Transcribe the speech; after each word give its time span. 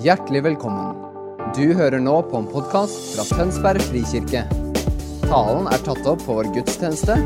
Hjertelig 0.00 0.40
velkommen. 0.46 0.94
Du 1.52 1.74
hører 1.76 2.00
nå 2.00 2.14
på 2.30 2.38
en 2.38 2.46
podkast 2.48 3.10
fra 3.12 3.24
Tønsberg 3.36 3.82
frikirke. 3.84 4.46
Talen 5.26 5.68
er 5.68 5.82
tatt 5.84 6.08
opp 6.08 6.22
på 6.24 6.38
vår 6.38 6.48
gudstjeneste 6.54 7.18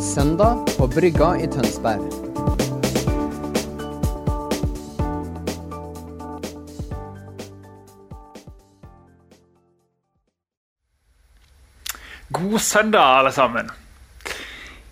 søndag 0.00 0.62
på 0.78 0.88
Brygga 0.88 1.34
i 1.36 1.50
Tønsberg. 1.52 2.08
God 12.32 12.58
søndag, 12.64 13.04
alle 13.20 13.36
sammen. 13.36 13.68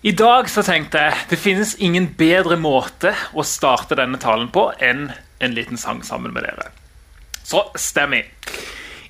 I 0.05 0.13
dag 0.13 0.53
så 0.53 0.61
tenkte 0.61 1.07
jeg 1.07 1.29
det 1.33 1.41
finnes 1.41 1.79
ingen 1.81 2.11
bedre 2.13 2.61
måte 2.61 3.17
å 3.33 3.41
starte 3.41 3.97
denne 3.97 4.21
talen 4.21 4.53
på 4.53 4.69
enn 4.77 5.07
en 5.41 5.57
liten 5.57 5.81
sang 5.81 6.05
sammen 6.05 6.29
med 6.29 6.45
dere. 6.45 6.76
Så 7.47 7.63
stemmer. 7.75 8.21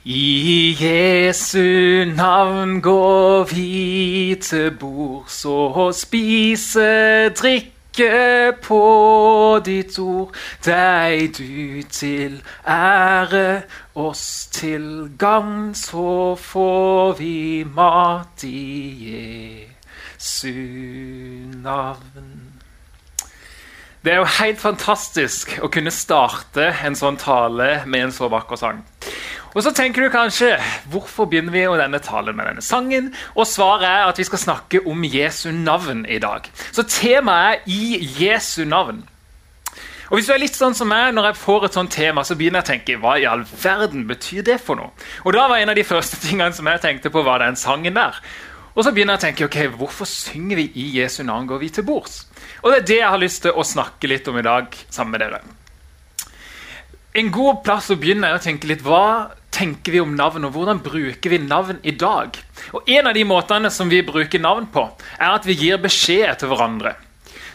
i. 0.04 0.78
Jesu 0.82 2.06
navn 2.16 2.82
går 2.82 3.44
vi 3.44 4.36
til 4.42 4.72
bords 4.72 5.46
og 5.46 5.96
spise, 5.96 7.30
drikke 7.30 8.54
på 8.62 8.82
ditt 9.66 9.98
ord. 10.00 10.36
Deg 10.66 11.34
du 11.38 11.82
til 11.90 12.44
ære, 12.68 13.62
oss 13.96 14.48
til 14.54 15.10
gagn, 15.18 15.74
så 15.76 16.36
får 16.36 17.18
vi 17.18 17.66
mat 17.74 18.44
i 18.44 19.10
Jesu 19.10 20.54
navn. 21.64 22.57
Det 24.06 24.14
er 24.14 24.22
jo 24.22 24.28
helt 24.38 24.60
fantastisk 24.62 25.58
å 25.66 25.70
kunne 25.74 25.92
starte 25.92 26.70
en 26.86 26.96
sånn 26.96 27.18
tale 27.20 27.82
med 27.90 28.08
en 28.08 28.14
så 28.14 28.30
vakker 28.32 28.60
sang. 28.60 28.84
Og 29.58 29.64
så 29.66 29.72
tenker 29.74 30.06
du 30.06 30.14
kanskje 30.14 30.52
hvorfor 30.92 31.26
begynner 31.26 31.56
vi 31.56 31.64
denne 31.80 32.00
talen 32.04 32.38
med 32.38 32.46
denne 32.46 32.62
sangen? 32.62 33.10
Og 33.34 33.48
svaret 33.50 33.88
er 33.90 34.06
at 34.06 34.20
vi 34.22 34.28
skal 34.28 34.44
snakke 34.44 34.84
om 34.86 35.06
Jesu 35.08 35.50
navn 35.52 36.06
i 36.06 36.20
dag. 36.22 36.46
Så 36.72 36.86
temaet 36.86 37.64
er 37.66 37.72
i 37.74 37.98
Jesu 38.20 38.68
navn. 38.70 39.02
Og 40.08 40.20
hvis 40.20 40.30
du 40.30 40.34
er 40.36 40.40
litt 40.40 40.56
sånn 40.56 40.76
som 40.78 40.88
meg, 40.88 41.14
Når 41.14 41.26
jeg 41.32 41.36
får 41.42 41.66
et 41.66 41.74
sånt 41.74 41.92
tema, 41.92 42.24
så 42.24 42.36
begynner 42.36 42.62
jeg 42.62 42.68
å 42.68 42.72
tenke 42.72 43.00
hva 43.02 43.18
i 43.20 43.26
all 43.26 43.44
verden 43.64 44.08
betyr 44.08 44.44
det 44.44 44.62
for 44.62 44.80
noe? 44.80 44.94
Og 45.26 45.34
da 45.34 45.48
var 45.50 45.58
en 45.58 45.74
av 45.74 45.76
de 45.76 45.84
første 45.84 46.20
tingene 46.26 46.54
som 46.54 46.68
jeg 46.68 46.82
tenkte 46.82 47.10
på, 47.10 47.26
var 47.26 47.40
den 47.40 47.56
sangen 47.56 47.98
der. 47.98 48.22
Og 48.78 48.86
så 48.86 48.92
begynner 48.94 49.16
jeg 49.16 49.24
å 49.24 49.26
tenke 49.26 49.46
ok, 49.48 49.56
hvorfor 49.74 50.06
synger 50.06 50.60
vi 50.60 50.68
i 50.78 50.84
Jesu 51.00 51.24
navn 51.26 51.48
går 51.50 51.64
vi 51.64 51.72
til 51.74 51.86
bords? 51.88 52.28
Og 52.62 52.70
det 52.70 52.78
er 52.78 52.90
det 52.92 53.00
jeg 53.00 53.10
har 53.10 53.22
lyst 53.24 53.42
til 53.48 53.58
å 53.58 53.66
snakke 53.66 54.10
litt 54.12 54.30
om 54.30 54.38
i 54.38 54.46
dag 54.46 54.70
sammen 54.86 55.16
med 55.16 55.24
dere. 55.26 55.40
En 57.18 57.32
god 57.34 57.64
plass 57.66 57.90
å 57.90 57.98
begynne 57.98 58.30
er 58.30 58.38
å 58.38 58.44
tenke 58.44 58.70
litt 58.70 58.84
hva 58.86 59.34
tenker 59.58 59.96
vi 59.96 60.04
om 60.04 60.14
navn, 60.14 60.46
og 60.46 60.54
hvordan 60.54 60.84
bruker 60.86 61.34
vi 61.34 61.42
navn 61.42 61.80
i 61.82 61.96
dag? 61.98 62.38
Og 62.78 62.86
En 62.86 63.10
av 63.10 63.18
de 63.18 63.26
måtene 63.26 63.74
som 63.74 63.90
vi 63.90 64.04
bruker 64.06 64.44
navn 64.44 64.70
på, 64.70 64.86
er 65.18 65.34
at 65.34 65.50
vi 65.50 65.58
gir 65.58 65.82
beskjed 65.82 66.38
til 66.38 66.54
hverandre. 66.54 66.94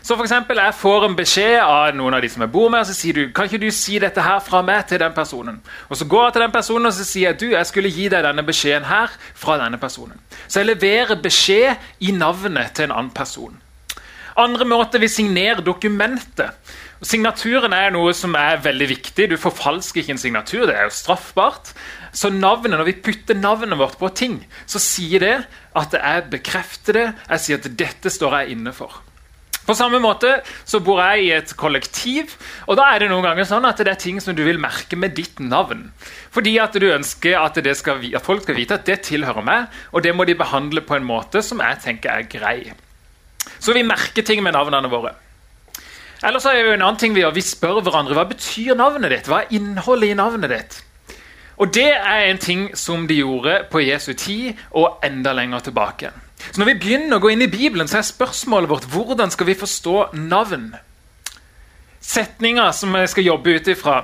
Så 0.02 0.16
for 0.16 0.24
eksempel, 0.24 0.58
Jeg 0.58 0.74
får 0.74 1.04
en 1.06 1.16
beskjed 1.16 1.60
av 1.62 1.94
noen 1.94 2.14
av 2.14 2.22
de 2.22 2.28
som 2.28 2.42
jeg 2.42 2.50
bor 2.50 2.68
med, 2.70 2.80
og 2.80 2.86
så 2.86 2.94
sier 2.94 3.14
du 3.14 3.32
kan 3.34 3.46
ikke 3.46 3.60
du 3.62 3.70
si 3.70 3.98
dette 3.98 4.20
her 4.20 4.40
fra 4.40 4.62
meg 4.62 4.86
til 4.86 4.98
den 4.98 5.12
personen. 5.12 5.60
Og 5.88 5.96
Så 5.96 6.04
går 6.04 6.24
jeg 6.24 6.32
til 6.32 6.42
den 6.42 6.52
personen 6.52 6.86
og 6.86 6.92
så 6.92 7.04
sier 7.04 7.30
jeg, 7.30 7.40
du, 7.40 7.46
jeg 7.54 7.66
skulle 7.66 7.90
gi 7.90 8.08
deg 8.08 8.24
denne 8.24 8.42
beskjeden 8.42 8.84
her 8.84 9.10
fra 9.34 9.58
denne 9.58 9.78
personen. 9.78 10.18
Så 10.48 10.60
jeg 10.60 10.74
leverer 10.74 11.22
beskjed 11.22 11.76
i 12.00 12.10
navnet 12.10 12.74
til 12.74 12.84
en 12.84 12.96
annen 12.98 13.10
person. 13.14 13.60
Andre 14.36 14.64
måter 14.64 14.98
vi 14.98 15.08
signerer 15.12 15.60
dokumentet. 15.60 16.56
Signaturen 17.02 17.74
er 17.74 17.90
noe 17.90 18.14
som 18.14 18.34
er 18.38 18.62
veldig 18.62 18.88
viktig. 18.88 19.28
Du 19.30 19.36
forfalsker 19.36 20.00
ikke 20.00 20.14
en 20.14 20.22
signatur. 20.22 20.66
Det 20.66 20.76
er 20.76 20.86
jo 20.86 20.94
straffbart. 20.94 21.72
Så 22.14 22.30
navnet, 22.30 22.78
når 22.78 22.84
vi 22.88 22.98
putter 23.04 23.34
navnet 23.34 23.78
vårt 23.78 23.98
på 23.98 24.08
ting, 24.14 24.38
så 24.66 24.78
sier 24.82 25.20
det 25.20 25.34
at 25.76 25.96
jeg 25.98 26.28
bekrefter 26.30 26.98
det. 26.98 27.06
Jeg 27.28 27.44
sier 27.44 27.60
at 27.60 27.72
dette 27.78 28.12
står 28.12 28.38
jeg 28.40 28.56
inne 28.56 28.72
for. 28.76 29.02
På 29.66 29.76
samme 29.78 30.00
måte 30.02 30.40
så 30.66 30.80
bor 30.82 30.98
jeg 31.04 31.26
i 31.26 31.32
et 31.36 31.52
kollektiv, 31.58 32.34
og 32.66 32.76
da 32.80 32.88
er 32.90 33.04
det 33.04 33.10
noen 33.12 33.24
ganger 33.24 33.46
sånn 33.46 33.66
at 33.68 33.78
det 33.78 33.92
er 33.92 34.00
ting 34.00 34.18
som 34.22 34.34
du 34.34 34.42
vil 34.46 34.58
merke 34.62 34.98
med 34.98 35.14
ditt 35.14 35.38
navn. 35.38 35.90
Fordi 36.34 36.56
at 36.62 36.74
du 36.74 36.88
ønsker 36.90 37.38
at, 37.38 37.60
skal, 37.78 38.02
at 38.02 38.26
folk 38.26 38.42
skal 38.42 38.58
vite 38.58 38.78
at 38.78 38.88
det 38.88 39.04
tilhører 39.06 39.46
meg, 39.46 39.82
og 39.92 40.02
det 40.02 40.14
må 40.16 40.26
de 40.26 40.38
behandle 40.38 40.82
på 40.82 40.98
en 40.98 41.06
måte 41.06 41.44
som 41.46 41.62
jeg 41.62 41.78
tenker 41.84 42.10
er 42.16 42.30
grei. 42.30 42.58
Så 43.62 43.74
vi 43.76 43.86
merker 43.86 44.26
ting 44.26 44.42
med 44.42 44.56
navnene 44.58 44.90
våre. 44.90 45.14
Eller 46.22 46.42
så 46.42 46.52
er 46.52 46.62
jo 46.62 46.74
en 46.76 46.84
annen 46.84 46.98
ting 47.00 47.14
Vi 47.14 47.22
gjør, 47.22 47.34
vi 47.34 47.42
spør 47.42 47.80
hverandre 47.82 48.14
hva 48.14 48.28
betyr 48.30 48.76
navnet 48.78 49.10
ditt. 49.10 49.30
Hva 49.30 49.42
er 49.42 49.54
innholdet 49.58 50.12
i 50.12 50.18
navnet 50.18 50.52
ditt? 50.54 50.76
Og 51.58 51.70
Det 51.74 51.90
er 51.92 52.26
en 52.26 52.38
ting 52.38 52.68
som 52.78 53.06
de 53.06 53.20
gjorde 53.20 53.64
på 53.70 53.82
Jesu 53.82 54.12
tid 54.18 54.58
og 54.70 55.02
enda 55.04 55.34
lenger 55.36 55.66
tilbake. 55.68 56.10
Så 56.50 56.60
Når 56.60 56.70
vi 56.72 56.78
begynner 56.80 57.16
å 57.16 57.22
gå 57.22 57.30
inn 57.32 57.44
i 57.44 57.50
Bibelen, 57.50 57.88
så 57.88 58.00
er 58.00 58.08
spørsmålet 58.08 58.70
vårt 58.70 58.88
hvordan 58.90 59.30
skal 59.30 59.48
vi 59.48 59.58
forstå 59.58 59.96
navn. 60.18 60.72
Setninga 62.02 62.72
som 62.74 62.94
jeg 62.98 63.12
skal 63.12 63.28
jobbe 63.28 63.54
ut 63.56 63.70
ifra 63.70 64.00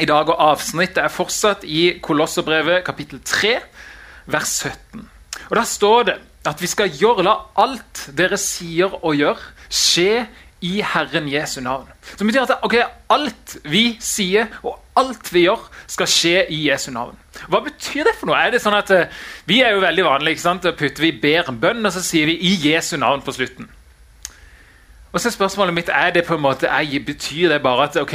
i 0.00 0.08
dag, 0.08 0.28
og 0.28 0.42
avsnittet 0.50 1.04
er 1.04 1.12
fortsatt 1.12 1.64
i 1.64 2.00
Kolosserbrevet 2.02 2.84
kapittel 2.86 3.22
3, 3.24 3.54
vers 4.30 4.56
17. 4.66 5.06
Og 5.50 5.56
Der 5.56 5.66
står 5.66 6.02
det 6.10 6.18
at 6.46 6.62
vi 6.62 6.66
skal 6.70 6.90
gjøre, 6.96 7.24
la 7.26 7.36
alt 7.60 8.06
dere 8.16 8.38
sier 8.40 8.94
og 9.00 9.14
gjør, 9.18 9.40
skje 9.70 10.26
i 10.60 10.82
Herren 10.84 11.28
Jesu 11.28 11.60
navn. 11.64 11.88
Som 12.16 12.28
betyr 12.28 12.44
at 12.44 12.64
okay, 12.66 12.84
alt 13.08 13.56
vi 13.64 13.96
sier 14.04 14.50
og 14.62 14.78
alt 15.00 15.30
vi 15.32 15.46
gjør, 15.46 15.62
skal 15.88 16.10
skje 16.10 16.44
i 16.52 16.60
Jesu 16.66 16.90
navn. 16.92 17.16
Hva 17.48 17.62
betyr 17.64 18.04
det 18.08 18.16
for 18.18 18.28
noe? 18.28 18.36
Er 18.36 18.52
det 18.52 18.60
sånn 18.62 18.76
at 18.76 18.92
uh, 18.92 19.22
Vi 19.48 19.62
er 19.64 19.72
jo 19.74 19.84
veldig 19.84 20.04
vanlige. 20.04 20.36
ikke 20.36 20.44
sant? 20.44 20.68
Putter 20.76 21.06
vi 21.06 21.12
ber 21.22 21.48
en 21.48 21.60
bønn, 21.60 21.86
og 21.86 21.94
så 21.94 22.02
sier 22.04 22.28
vi 22.28 22.36
'i 22.36 22.52
Jesu 22.68 22.96
navn' 22.96 23.24
på 23.24 23.32
slutten. 23.32 23.70
Og 25.12 25.20
så 25.20 25.30
spørsmålet 25.30 25.74
mitt 25.74 25.88
er 25.88 26.10
det 26.10 26.26
på 26.26 26.36
en 26.36 26.42
måte, 26.42 26.68
er, 26.68 27.00
betyr 27.06 27.48
det 27.48 27.62
bare 27.62 27.88
at 27.88 27.96
ok, 27.96 28.14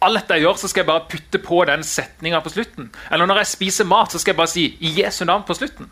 alt 0.00 0.30
jeg 0.30 0.40
gjør, 0.40 0.56
så 0.56 0.68
skal 0.68 0.80
jeg 0.80 0.86
bare 0.86 1.08
putte 1.10 1.38
på 1.38 1.64
den 1.68 1.82
setninga 1.84 2.40
på 2.40 2.48
slutten? 2.48 2.90
Eller 3.12 3.26
når 3.26 3.42
jeg 3.42 3.46
spiser 3.46 3.84
mat, 3.84 4.12
så 4.12 4.18
skal 4.18 4.32
jeg 4.32 4.36
bare 4.36 4.54
si 4.54 4.78
'i 4.80 5.02
Jesu 5.02 5.24
navn' 5.24 5.46
på 5.46 5.54
slutten? 5.54 5.90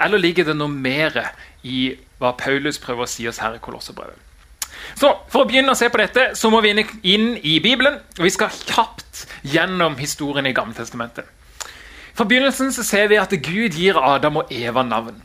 Eller 0.00 0.18
ligger 0.18 0.44
det 0.44 0.56
noe 0.56 0.68
mer 0.68 1.32
i 1.62 1.96
hva 2.18 2.32
Paulus 2.38 2.78
prøver 2.78 3.02
å 3.02 3.10
si 3.10 3.26
oss 3.28 3.38
her 3.38 3.54
i 3.54 3.58
Kolosserbrevet? 3.62 4.27
Så 4.98 5.12
For 5.28 5.44
å 5.44 5.48
begynne 5.48 5.72
å 5.72 5.78
se 5.78 5.88
på 5.88 6.00
dette, 6.00 6.30
så 6.34 6.50
må 6.50 6.60
vi 6.64 6.72
inn 7.02 7.36
i 7.42 7.58
Bibelen. 7.60 8.00
og 8.18 8.24
Vi 8.24 8.30
skal 8.30 8.50
kjapt 8.50 9.26
gjennom 9.42 9.96
historien 9.96 10.46
i 10.46 10.52
Gammeltestamentet. 10.52 11.24
Fra 12.14 12.24
begynnelsen 12.24 12.72
så 12.72 12.82
ser 12.82 13.08
vi 13.08 13.16
at 13.20 13.30
Gud 13.30 13.76
gir 13.78 13.98
Adam 13.98 14.40
og 14.40 14.52
Eva 14.52 14.82
navn. 14.82 15.22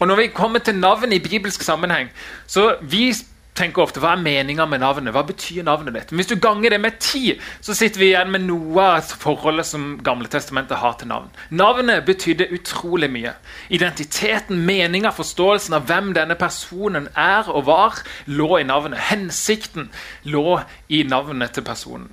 Og 0.00 0.08
Når 0.08 0.16
vi 0.16 0.26
kommer 0.34 0.58
til 0.58 0.74
navn 0.74 1.12
i 1.12 1.18
bibelsk 1.18 1.62
sammenheng, 1.62 2.10
så 2.46 2.76
vi 2.82 3.14
tenker 3.54 3.84
ofte 3.84 4.02
hva 4.02 4.14
er 4.16 4.22
meninga 4.22 4.66
med 4.66 4.82
navnet? 4.82 5.14
Hva 5.14 5.22
betyr 5.26 5.62
navnet 5.66 5.94
ditt? 5.94 6.10
Men 6.10 6.22
Hvis 6.22 6.30
du 6.32 6.36
ganger 6.42 6.74
det 6.74 6.80
med 6.82 6.98
ti, 7.02 7.36
så 7.62 7.74
sitter 7.74 8.02
vi 8.02 8.08
igjen 8.10 8.32
med 8.34 8.46
noe 8.48 8.86
av 8.96 9.14
forholdet 9.22 9.68
som 9.68 9.86
Gamle 10.04 10.28
testamentet 10.30 10.80
har 10.82 10.96
til 10.98 11.10
navn. 11.12 11.30
Navnet 11.54 12.04
betydde 12.06 12.50
utrolig 12.56 13.10
mye. 13.14 13.36
Identiteten, 13.70 14.64
meninga, 14.66 15.14
forståelsen 15.14 15.78
av 15.78 15.86
hvem 15.88 16.12
denne 16.18 16.36
personen 16.38 17.08
er 17.14 17.48
og 17.50 17.68
var, 17.70 18.02
lå 18.26 18.58
i 18.58 18.66
navnet. 18.66 18.98
Hensikten 19.10 19.90
lå 20.26 20.60
i 20.88 21.04
navnet 21.06 21.54
til 21.54 21.66
personen. 21.66 22.10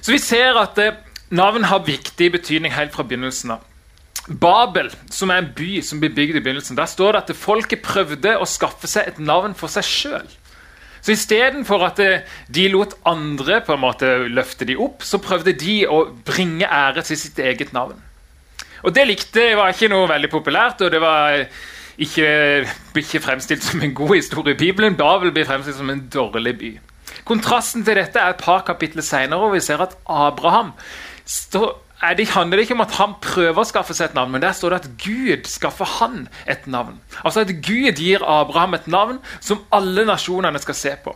Så 0.00 0.12
vi 0.12 0.20
ser 0.20 0.58
at 0.60 0.78
eh, 0.78 0.96
navn 1.34 1.64
har 1.64 1.86
viktig 1.86 2.30
betydning 2.36 2.74
helt 2.76 2.92
fra 2.94 3.06
begynnelsen 3.08 3.56
av. 3.56 3.62
Babel, 4.40 4.88
som 5.12 5.30
er 5.30 5.42
en 5.42 5.50
by 5.56 5.82
som 5.84 6.00
blir 6.00 6.14
bygd 6.16 6.38
i 6.38 6.40
begynnelsen, 6.40 6.78
der 6.78 6.88
står 6.88 7.12
det 7.12 7.24
at 7.24 7.36
folket 7.36 7.84
prøvde 7.84 8.38
å 8.40 8.48
skaffe 8.48 8.88
seg 8.88 9.10
et 9.10 9.20
navn 9.20 9.52
for 9.58 9.72
seg 9.72 9.84
sjøl. 9.84 10.30
Så 11.04 11.12
Istedenfor 11.12 11.84
at 11.84 12.00
de 12.48 12.64
lot 12.72 12.94
andre 13.04 13.58
på 13.66 13.74
en 13.74 13.82
måte 13.82 14.08
løfte 14.32 14.64
de 14.64 14.78
opp, 14.80 15.04
så 15.04 15.20
prøvde 15.20 15.52
de 15.60 15.82
å 15.84 16.06
bringe 16.24 16.64
ære 16.64 17.04
til 17.04 17.20
sitt 17.20 17.38
eget 17.44 17.74
navn. 17.76 18.00
Og 18.84 18.92
Det 18.96 19.04
likte 19.08 19.50
var 19.56 19.72
ikke 19.72 19.90
noe 19.92 20.08
veldig 20.08 20.30
populært, 20.32 20.80
og 20.84 20.92
det 20.92 21.00
var 21.04 21.44
ikke, 22.00 22.64
ikke 22.96 23.20
fremstilt 23.20 23.64
som 23.64 23.84
en 23.84 23.94
god 23.96 24.16
historie 24.16 24.56
i 24.56 24.60
Bibelen. 24.60 24.96
Babel 24.96 25.32
blir 25.32 25.48
fremstilt 25.48 25.76
som 25.76 25.92
en 25.92 26.06
dårlig 26.08 26.56
by. 26.60 26.72
Kontrasten 27.28 27.84
til 27.84 28.00
dette 28.00 28.20
er 28.20 28.32
et 28.32 28.40
par 28.40 28.64
kapitler 28.64 29.04
senere, 29.04 29.40
og 29.40 29.54
vi 29.54 29.60
ser 29.64 29.84
at 29.84 29.96
Abraham 30.08 30.72
står 31.24 31.83
det 32.12 32.28
handler 32.34 32.60
ikke 32.60 32.74
om 32.76 32.84
at 32.84 32.96
han 32.98 33.14
prøver 33.22 33.60
å 33.62 33.66
skaffe 33.68 33.94
seg 33.96 34.10
et 34.10 34.16
navn, 34.18 34.32
men 34.34 34.42
der 34.44 34.52
står 34.52 34.74
det 34.74 34.80
at 34.82 34.88
Gud 35.00 35.48
skaffer 35.48 35.88
han 35.98 36.26
et 36.50 36.66
navn. 36.66 36.98
Altså 37.24 37.44
at 37.44 37.52
Gud 37.64 38.00
gir 38.00 38.24
Abraham 38.26 38.76
et 38.76 38.88
navn 38.90 39.20
som 39.40 39.62
alle 39.72 40.04
nasjonene 40.08 40.60
skal 40.60 40.76
se 40.78 40.94
på. 41.04 41.14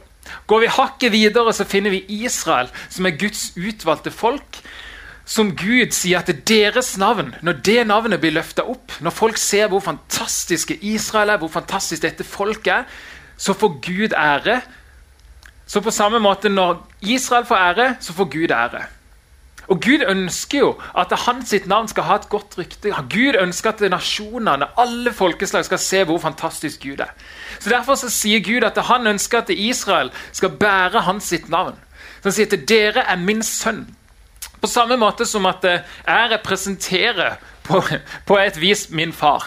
Går 0.48 0.64
vi 0.64 0.72
hakket 0.72 1.12
videre, 1.12 1.52
så 1.52 1.66
finner 1.68 1.92
vi 1.92 2.04
Israel, 2.24 2.68
som 2.88 3.06
er 3.08 3.16
Guds 3.20 3.50
utvalgte 3.56 4.12
folk. 4.12 4.60
Som 5.28 5.52
Gud 5.60 5.92
sier 5.92 6.22
at 6.22 6.30
er 6.32 6.40
deres 6.48 6.94
navn, 6.96 7.34
når 7.44 7.60
det 7.64 7.82
navnet 7.84 8.20
blir 8.22 8.32
løfta 8.32 8.64
opp, 8.64 8.94
når 9.04 9.12
folk 9.12 9.36
ser 9.36 9.68
hvor 9.68 9.84
fantastiske 9.84 10.78
Israel 10.80 11.34
er, 11.34 11.40
hvor 11.42 11.52
fantastisk 11.52 12.06
dette 12.06 12.24
folket 12.24 12.72
er, 12.78 12.86
så 13.36 13.52
får 13.52 13.76
Gud 13.84 14.16
ære. 14.16 14.62
Så 15.68 15.84
på 15.84 15.92
samme 15.92 16.18
måte, 16.18 16.48
når 16.48 16.80
Israel 17.04 17.44
får 17.44 17.56
ære, 17.56 17.90
så 18.00 18.16
får 18.16 18.30
Gud 18.32 18.56
ære. 18.56 18.86
Og 19.68 19.82
Gud 19.84 20.04
ønsker 20.08 20.58
jo 20.58 20.70
at 20.96 21.12
hans 21.26 21.52
navn 21.66 21.88
skal 21.88 22.06
ha 22.08 22.16
et 22.16 22.28
godt 22.28 22.56
rykte. 22.58 22.94
Gud 23.12 23.36
ønsker 23.40 23.70
at 23.70 23.82
nasjonene, 23.92 24.70
alle 24.78 25.12
folkeslag, 25.12 25.64
skal 25.64 25.78
se 25.78 26.04
hvor 26.04 26.18
fantastisk 26.18 26.82
Gud 26.82 27.04
er. 27.04 27.12
Så 27.60 27.70
Derfor 27.70 27.94
så 27.94 28.08
sier 28.10 28.40
Gud 28.40 28.64
at 28.64 28.80
han 28.88 29.06
ønsker 29.06 29.38
at 29.38 29.50
Israel 29.50 30.10
skal 30.32 30.56
bære 30.56 31.04
hans 31.04 31.34
navn. 31.48 31.76
Så 32.20 32.30
han 32.30 32.32
sier 32.32 32.48
at 32.52 32.68
dere 32.68 33.04
er 33.04 33.20
min 33.20 33.42
sønn. 33.42 33.84
På 34.60 34.66
samme 34.66 34.96
måte 34.96 35.26
som 35.28 35.46
at 35.46 35.64
jeg 35.64 36.30
representerer 36.32 37.36
på, 37.62 37.82
på 38.26 38.38
et 38.38 38.60
vis 38.60 38.88
min 38.90 39.12
far. 39.12 39.44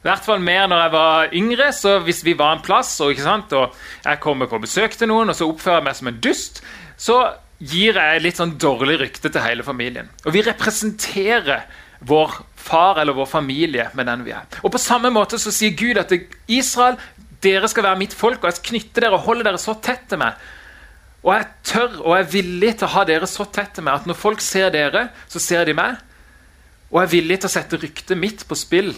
I 0.00 0.08
hvert 0.08 0.24
fall 0.24 0.40
mer 0.40 0.66
når 0.66 0.82
jeg 0.82 0.92
var 0.92 1.28
yngre. 1.32 1.72
så 1.72 1.98
Hvis 1.98 2.24
vi 2.24 2.38
var 2.38 2.52
en 2.52 2.62
plass 2.62 3.00
og, 3.00 3.14
og 3.52 3.74
jeg 4.04 4.20
kommer 4.20 4.46
på 4.46 4.58
besøk 4.58 4.90
til 4.96 5.08
noen 5.08 5.28
og 5.28 5.36
så 5.36 5.48
oppfører 5.48 5.82
jeg 5.82 5.84
meg 5.84 5.96
som 5.96 6.08
en 6.08 6.20
dust, 6.20 6.62
så 6.96 7.32
gir 7.60 7.98
jeg 8.00 8.22
litt 8.24 8.40
sånn 8.40 8.56
dårlig 8.60 8.96
rykte 9.02 9.28
til 9.28 9.44
hele 9.44 9.64
familien. 9.66 10.08
Og 10.24 10.32
vi 10.34 10.42
representerer 10.46 11.66
vår 12.08 12.38
far 12.56 13.00
eller 13.02 13.16
vår 13.16 13.28
familie 13.28 13.90
med 13.94 14.08
den 14.08 14.24
vi 14.24 14.32
er. 14.32 14.46
Og 14.64 14.72
På 14.72 14.80
samme 14.80 15.10
måte 15.12 15.38
så 15.38 15.52
sier 15.52 15.76
Gud 15.76 16.00
at 16.00 16.12
Israel, 16.48 16.96
dere 17.44 17.68
skal 17.68 17.84
være 17.84 18.00
mitt 18.00 18.16
folk, 18.16 18.42
og 18.42 18.50
jeg 18.50 18.64
knytter 18.70 19.06
dere 19.06 19.16
og 19.16 19.26
holder 19.28 19.50
dere 19.50 19.60
så 19.60 19.76
tett 19.80 20.08
til 20.08 20.20
meg. 20.20 20.40
Og 21.20 21.34
jeg 21.34 21.48
tør 21.68 21.98
og 22.00 22.14
er 22.16 22.30
villig 22.32 22.74
til 22.78 22.88
å 22.88 22.94
ha 22.94 23.04
dere 23.08 23.28
så 23.28 23.44
tett 23.52 23.74
til 23.76 23.84
meg 23.84 24.00
at 24.00 24.08
når 24.08 24.16
folk 24.16 24.40
ser 24.44 24.72
dere, 24.72 25.08
så 25.28 25.40
ser 25.42 25.68
de 25.68 25.76
meg. 25.76 26.00
Og 26.90 27.00
jeg 27.00 27.08
er 27.08 27.14
villig 27.14 27.40
til 27.40 27.50
å 27.50 27.52
sette 27.52 27.80
ryktet 27.80 28.18
mitt 28.18 28.46
på 28.48 28.56
spill 28.56 28.94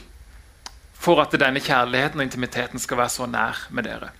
for 1.02 1.18
at 1.18 1.34
denne 1.34 1.60
kjærligheten 1.62 2.20
og 2.20 2.28
intimiteten 2.28 2.82
skal 2.82 3.00
være 3.02 3.14
så 3.14 3.26
nær 3.26 3.64
med 3.74 3.90
dere. 3.90 4.12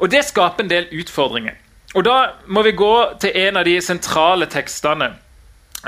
Og 0.00 0.10
Det 0.12 0.20
skaper 0.24 0.64
en 0.64 0.70
del 0.70 0.92
utfordringer. 1.00 1.56
Og 1.94 2.04
Da 2.04 2.16
må 2.46 2.62
vi 2.62 2.76
gå 2.76 2.94
til 3.20 3.32
en 3.34 3.56
av 3.56 3.64
de 3.64 3.78
sentrale 3.80 4.46
tekstene 4.46 5.14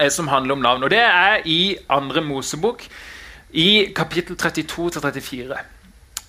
eh, 0.00 0.10
som 0.10 0.28
handler 0.28 0.56
om 0.56 0.62
navn. 0.64 0.84
og 0.84 0.90
Det 0.90 1.02
er 1.02 1.42
i 1.44 1.76
andre 1.88 2.20
Mosebok, 2.20 2.86
i 3.50 3.92
kapittel 3.96 4.36
32-34. 4.36 5.58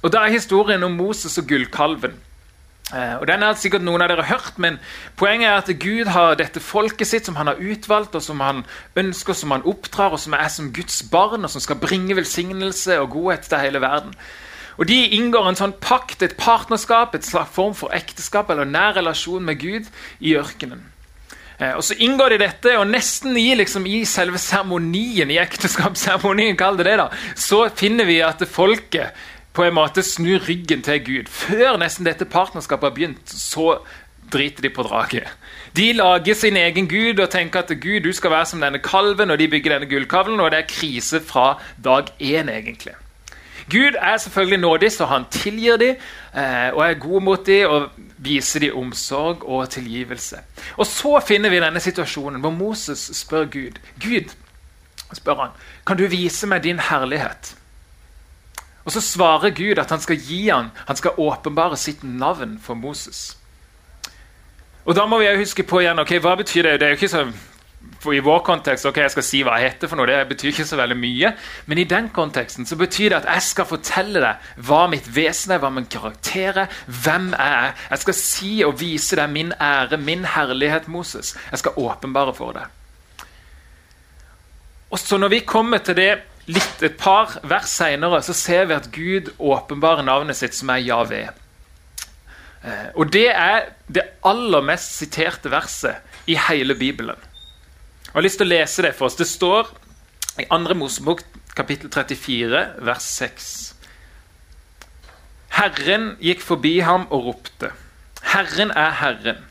Og 0.02 0.12
Da 0.12 0.26
er 0.26 0.36
historien 0.36 0.84
om 0.84 0.92
Moses 0.92 1.38
og 1.38 1.48
gullkalven. 1.48 2.20
Eh, 2.94 3.16
og 3.22 3.28
Den 3.28 3.42
har 3.42 3.54
sikkert 3.54 3.86
noen 3.86 4.02
av 4.02 4.10
dere 4.12 4.28
hørt, 4.28 4.58
men 4.58 4.80
poenget 5.16 5.48
er 5.48 5.58
at 5.62 5.80
Gud 5.80 6.12
har 6.12 6.36
dette 6.36 6.60
folket 6.60 7.08
sitt 7.08 7.26
som 7.26 7.36
han 7.36 7.48
har 7.48 7.62
utvalgt, 7.62 8.16
og 8.16 8.22
som 8.22 8.40
han 8.40 8.66
ønsker, 8.96 9.34
som 9.34 9.52
han 9.52 9.64
oppdrar, 9.64 10.12
og 10.12 10.20
som 10.20 10.34
er 10.34 10.48
som 10.48 10.74
Guds 10.74 11.04
barn, 11.04 11.44
og 11.44 11.50
som 11.50 11.62
skal 11.62 11.80
bringe 11.80 12.16
velsignelse 12.16 13.00
og 13.00 13.10
godhet 13.10 13.48
til 13.48 13.58
hele 13.58 13.82
verden. 13.82 14.16
Og 14.78 14.88
De 14.88 15.00
inngår 15.18 15.50
en 15.50 15.60
sånn 15.60 15.76
pakt, 15.84 16.22
et 16.24 16.38
partnerskap, 16.40 17.16
et 17.16 17.28
slags 17.28 17.52
form 17.56 17.76
for 17.78 17.94
ekteskap 17.96 18.50
eller 18.50 18.70
nær 18.70 18.96
relasjon 19.00 19.44
med 19.46 19.60
Gud 19.60 19.90
i 20.20 20.36
ørkenen. 20.40 20.86
Eh, 21.60 21.76
og 21.76 21.84
Så 21.84 21.98
inngår 22.00 22.34
de 22.34 22.42
dette, 22.46 22.78
og 22.78 22.88
nesten 22.90 23.38
i, 23.38 23.52
liksom, 23.56 23.86
i 23.86 24.04
selve 24.06 24.40
seremonien, 24.42 25.32
i 25.32 25.42
ekteskapsseremonien, 25.42 26.58
kall 26.58 26.80
det 26.80 26.90
det, 26.90 26.98
da, 27.04 27.10
så 27.36 27.68
finner 27.70 28.10
vi 28.10 28.22
at 28.26 28.42
folket 28.50 29.14
på 29.54 29.66
en 29.68 29.76
måte 29.76 30.04
snur 30.04 30.40
ryggen 30.48 30.82
til 30.82 31.04
Gud. 31.04 31.30
Før 31.30 31.78
nesten 31.82 32.08
dette 32.08 32.26
partnerskapet 32.26 32.88
har 32.88 32.96
begynt, 32.96 33.36
så 33.36 33.82
driter 34.32 34.64
de 34.64 34.72
på 34.72 34.86
draget. 34.88 35.28
De 35.76 35.92
lager 35.94 36.36
sin 36.36 36.58
egen 36.58 36.88
gud 36.88 37.20
og 37.20 37.30
tenker 37.32 37.64
at 37.64 37.72
Gud, 37.84 38.02
du 38.04 38.12
skal 38.16 38.32
være 38.32 38.46
som 38.46 38.64
denne 38.64 38.80
kalven, 38.84 39.32
og 39.32 39.40
de 39.40 39.48
bygger 39.52 39.76
denne 39.76 39.92
gullkavlen, 39.92 40.40
og 40.40 40.52
det 40.52 40.64
er 40.64 40.72
krise 40.72 41.22
fra 41.24 41.60
dag 41.84 42.12
én, 42.20 42.52
egentlig. 42.52 42.96
Gud 43.72 43.96
er 44.00 44.18
selvfølgelig 44.18 44.60
nådig, 44.60 44.92
så 44.92 45.06
han 45.06 45.26
tilgir 45.32 45.78
dem 45.78 45.96
eh, 46.36 46.70
og 46.74 46.84
er 46.86 47.00
god 47.00 47.22
mot 47.22 47.46
dem 47.48 47.70
og 47.70 47.90
viser 48.18 48.60
dem 48.60 48.78
omsorg 48.78 49.46
og 49.48 49.70
tilgivelse. 49.70 50.38
Og 50.78 50.86
Så 50.86 51.20
finner 51.28 51.50
vi 51.50 51.60
denne 51.60 51.80
situasjonen 51.80 52.42
hvor 52.42 52.52
Moses 52.52 53.12
spør 53.14 53.46
Gud 53.46 53.80
Gud, 54.04 54.36
spør 55.14 55.36
han, 55.36 55.56
kan 55.88 55.98
du 55.98 56.06
vise 56.08 56.48
meg 56.48 56.64
din 56.64 56.80
herlighet? 56.80 57.56
Og 58.86 58.92
Så 58.92 59.02
svarer 59.02 59.50
Gud 59.50 59.80
at 59.80 59.90
han 59.90 60.02
skal 60.02 60.18
gi 60.18 60.50
han, 60.50 60.72
han 60.88 60.96
skal 60.96 61.18
åpenbare 61.18 61.78
sitt 61.78 62.04
navn 62.04 62.60
for 62.64 62.74
Moses. 62.74 63.38
Og 64.86 64.96
Da 64.96 65.06
må 65.06 65.20
vi 65.20 65.36
huske 65.38 65.64
på 65.64 65.80
igjen, 65.80 66.00
ok, 66.00 66.18
hva 66.20 66.36
betyr 66.36 66.62
det? 66.64 66.80
Det 66.80 66.86
er 66.86 66.90
jo 66.90 67.00
ikke 67.00 67.08
så 67.08 67.28
for 68.02 68.16
I 68.18 68.22
vår 68.26 68.40
kontekst 68.46 68.88
ok, 68.90 68.98
jeg 69.04 69.14
skal 69.14 69.26
si 69.26 69.40
hva 69.46 69.60
jeg 69.60 69.72
heter, 69.76 69.90
for 69.90 70.00
noe, 70.00 70.10
det 70.10 70.32
betyr 70.32 70.50
ikke 70.52 70.66
så 70.66 70.80
veldig 70.80 70.98
mye. 70.98 71.32
Men 71.70 71.82
i 71.82 71.86
den 71.90 72.10
konteksten 72.14 72.66
så 72.66 72.78
betyr 72.80 73.12
det 73.12 73.20
at 73.22 73.30
jeg 73.30 73.46
skal 73.52 73.70
fortelle 73.70 74.24
deg 74.24 74.50
hva 74.66 74.82
mitt 74.90 75.10
vesen 75.14 75.54
er, 75.54 75.62
hva 75.62 75.70
min 75.74 75.90
karakter 75.92 76.64
er, 76.64 76.80
hvem 76.88 77.30
jeg 77.36 77.60
er. 77.68 77.78
Jeg 77.94 78.04
skal 78.06 78.18
si 78.18 78.52
og 78.66 78.80
vise 78.82 79.20
deg 79.20 79.30
min 79.34 79.54
ære, 79.54 80.02
min 80.02 80.26
herlighet, 80.34 80.90
Moses. 80.90 81.36
Jeg 81.52 81.62
skal 81.62 81.78
åpenbare 81.78 82.34
for 82.38 82.58
deg. 82.58 82.78
Og 84.92 85.00
så 85.00 85.18
Når 85.18 85.30
vi 85.30 85.46
kommer 85.46 85.78
til 85.78 85.96
det 85.96 86.12
litt, 86.52 86.82
et 86.82 86.98
par 87.00 87.38
vers 87.48 87.70
seinere 87.70 88.22
så 88.26 88.34
ser 88.34 88.66
vi 88.66 88.76
at 88.76 88.90
Gud 88.92 89.30
åpenbarer 89.38 90.04
navnet 90.04 90.42
sitt, 90.42 90.58
som 90.58 90.74
er 90.74 90.82
Javé. 90.84 91.28
Eh, 92.66 92.90
og 92.96 93.14
Det 93.14 93.30
er 93.30 93.76
det 93.88 94.10
aller 94.26 94.66
mest 94.66 94.98
siterte 94.98 95.52
verset 95.54 96.02
i 96.28 96.36
hele 96.50 96.76
Bibelen. 96.76 97.30
Jeg 98.12 98.20
har 98.20 98.26
lyst 98.28 98.42
til 98.42 98.50
å 98.50 98.52
lese 98.52 98.84
det 98.84 98.94
for 98.98 99.08
oss. 99.08 99.16
Det 99.16 99.28
står 99.28 99.70
i 100.44 100.48
2. 100.52 100.76
Mosebok 100.76 101.24
kapittel 101.56 101.92
34, 101.92 102.64
vers 102.84 103.12
6. 103.20 103.52
Herren 105.56 106.10
gikk 106.20 106.44
forbi 106.44 106.78
ham 106.84 107.08
og 107.10 107.30
ropte. 107.30 107.72
Herren 108.34 108.74
er 108.76 108.98
Herren. 109.00 109.46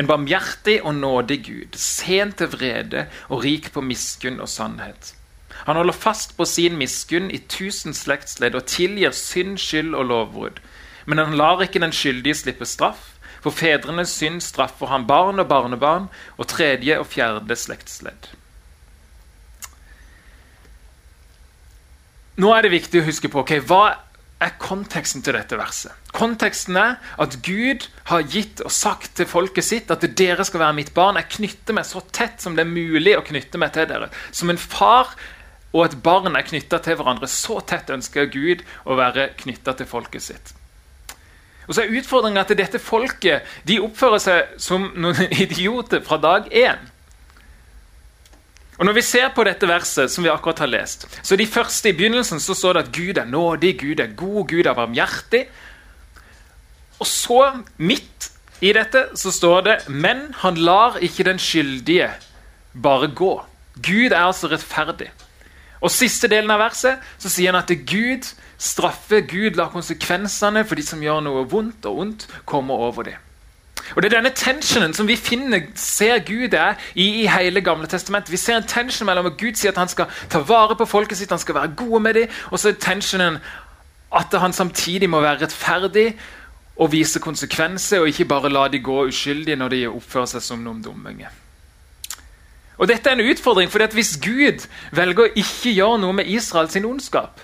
En 0.00 0.08
barmhjertig 0.10 0.80
og 0.82 0.96
nådig 0.98 1.38
Gud, 1.46 1.76
sent 1.78 2.40
til 2.40 2.50
vrede 2.56 3.06
og 3.28 3.44
rik 3.44 3.70
på 3.72 3.84
miskunn 3.84 4.40
og 4.42 4.50
sannhet 4.50 5.14
han 5.64 5.76
holder 5.76 5.92
fast 5.96 6.36
på 6.36 6.44
sin 6.44 6.76
miskunn 6.76 7.30
i 7.32 7.40
tusen 7.48 7.94
slektsledd 7.96 8.56
og 8.58 8.66
tilgir 8.68 9.14
synd, 9.16 9.56
skyld 9.58 9.94
og 9.94 10.10
lovbrudd. 10.10 10.60
Men 11.06 11.20
han 11.20 11.36
lar 11.38 11.62
ikke 11.64 11.80
den 11.80 11.92
skyldige 11.92 12.36
slippe 12.42 12.68
straff. 12.68 13.13
For 13.44 13.52
fedrenes 13.52 14.14
synd 14.16 14.40
straffer 14.40 14.88
han 14.88 15.04
barn 15.08 15.42
og 15.42 15.50
barnebarn 15.50 16.08
og 16.38 16.48
tredje 16.48 16.96
og 17.00 17.10
fjerde 17.12 17.58
slektsledd. 17.60 18.30
Nå 22.40 22.50
er 22.50 22.64
det 22.64 22.72
viktig 22.72 23.02
å 23.02 23.06
huske 23.06 23.30
på 23.30 23.44
okay, 23.44 23.60
hva 23.62 23.98
er 24.42 24.56
konteksten 24.58 25.22
til 25.22 25.36
dette 25.36 25.58
verset. 25.58 25.92
Konteksten 26.14 26.78
er 26.80 26.96
at 27.20 27.36
Gud 27.46 27.86
har 28.10 28.24
gitt 28.30 28.62
og 28.64 28.72
sagt 28.74 29.14
til 29.18 29.28
folket 29.28 29.66
sitt 29.66 29.92
at 29.92 30.02
dere 30.18 30.46
skal 30.46 30.64
være 30.64 30.78
mitt 30.80 30.90
barn. 30.96 31.20
Jeg 31.20 31.36
knytter 31.36 31.76
meg 31.76 31.86
så 31.88 32.02
tett 32.16 32.42
som 32.42 32.56
det 32.56 32.64
er 32.64 32.72
mulig 32.72 33.14
å 33.18 33.24
knytte 33.26 33.60
meg 33.60 33.76
til 33.76 33.86
dere. 33.90 34.10
Som 34.34 34.50
en 34.50 34.60
far 34.60 35.14
og 35.74 35.84
et 35.84 35.96
barn 36.02 36.34
er 36.34 36.46
knytta 36.46 36.80
til 36.82 36.98
hverandre. 36.98 37.30
Så 37.30 37.60
tett 37.68 37.92
ønsker 37.94 38.30
Gud 38.32 38.66
å 38.86 38.98
være 38.98 39.32
knytta 39.40 39.76
til 39.78 39.90
folket 39.90 40.26
sitt. 40.26 40.54
Og 41.66 41.74
så 41.74 41.84
er 41.84 41.94
Utfordringa 41.98 42.44
at 42.44 42.52
dette 42.58 42.80
folket 42.82 43.46
de 43.68 43.80
oppfører 43.84 44.22
seg 44.22 44.58
som 44.60 44.90
noen 44.96 45.32
idioter 45.44 46.04
fra 46.04 46.18
dag 46.20 46.50
én. 46.52 46.90
Og 48.78 48.86
Når 48.88 48.96
vi 48.96 49.02
ser 49.06 49.28
på 49.30 49.44
dette 49.46 49.68
verset, 49.70 50.10
som 50.10 50.24
vi 50.24 50.32
akkurat 50.32 50.64
har 50.64 50.70
lest, 50.72 51.06
så 51.22 51.36
de 51.38 51.46
første 51.46 51.88
i 51.88 51.94
begynnelsen 51.94 52.40
så 52.42 52.56
står 52.58 52.74
det 52.74 52.82
at 52.84 52.94
Gud 52.96 53.18
er 53.22 53.28
nådig, 53.30 53.76
Gud 53.78 54.00
er 54.02 54.16
god, 54.18 54.48
Gud 54.50 54.66
er 54.66 54.74
barmhjertig. 54.74 55.44
Og 56.98 57.06
så, 57.06 57.40
midt 57.76 58.30
i 58.60 58.72
dette, 58.74 59.08
så 59.14 59.30
står 59.34 59.60
det 59.66 59.76
Men 59.88 60.34
han 60.42 60.56
lar 60.56 60.98
ikke 61.02 61.26
den 61.26 61.38
skyldige 61.38 62.10
bare 62.82 63.08
gå. 63.14 63.44
Gud 63.82 64.12
er 64.12 64.24
altså 64.24 64.50
rettferdig. 64.50 65.10
Og 65.80 65.92
siste 65.92 66.30
delen 66.30 66.50
av 66.50 66.62
verset 66.62 67.02
så 67.20 67.30
sier 67.30 67.52
han 67.52 67.60
at 67.60 67.70
Gud 67.86 68.26
straffer, 68.58 69.20
Gud 69.28 69.58
lar 69.58 69.72
konsekvensene 69.72 70.64
for 70.64 70.78
de 70.78 70.86
som 70.86 71.02
gjør 71.02 71.22
noe 71.24 71.46
vondt 71.50 71.86
og 71.90 71.98
ondt, 72.04 72.26
komme 72.44 72.74
over 72.74 73.10
dem. 73.10 73.20
Og 73.96 74.02
Det 74.02 74.12
er 74.12 74.16
denne 74.16 74.32
tensionen 74.32 74.94
som 74.94 75.08
vi 75.08 75.16
finner, 75.16 75.66
ser 75.76 76.22
Gud 76.24 76.54
er 76.54 76.78
i, 76.94 77.22
i 77.22 77.26
hele 77.28 77.60
gamle 77.60 77.86
testamentet. 77.86 78.32
Vi 78.32 78.40
ser 78.40 78.56
en 78.56 78.68
tension 78.68 79.06
mellom 79.06 79.26
at 79.26 79.36
Gud 79.40 79.58
sier 79.60 79.74
at 79.74 79.78
han 79.78 79.92
skal 79.92 80.08
ta 80.30 80.40
vare 80.40 80.76
på 80.76 80.86
folket 80.88 81.18
sitt, 81.18 81.30
han 81.30 81.42
skal 81.42 81.54
være 81.54 81.74
gode 81.76 82.00
med 82.00 82.14
dem, 82.14 82.32
og 82.50 82.58
så 82.58 82.72
er 82.72 82.80
tensionen 82.80 83.38
at 84.14 84.40
han 84.40 84.52
samtidig 84.52 85.10
må 85.10 85.20
være 85.20 85.42
rettferdig 85.42 86.14
og 86.76 86.92
vise 86.92 87.20
konsekvenser, 87.20 88.00
og 88.00 88.08
ikke 88.08 88.24
bare 88.24 88.50
la 88.50 88.68
de 88.68 88.80
gå 88.82 89.04
uskyldige 89.06 89.56
når 89.56 89.68
de 89.68 89.86
oppfører 89.88 90.32
seg 90.34 90.42
som 90.42 90.62
noen 90.62 90.82
dumminger. 90.82 91.30
Og 92.78 92.88
Dette 92.88 93.10
er 93.10 93.14
en 93.14 93.30
utfordring, 93.30 93.70
for 93.70 93.86
hvis 93.94 94.16
Gud 94.22 94.66
velger 94.92 95.26
å 95.26 95.34
ikke 95.38 95.74
gjøre 95.76 96.00
noe 96.02 96.16
med 96.18 96.30
Israel 96.30 96.70
sin 96.70 96.86
ondskap, 96.88 97.40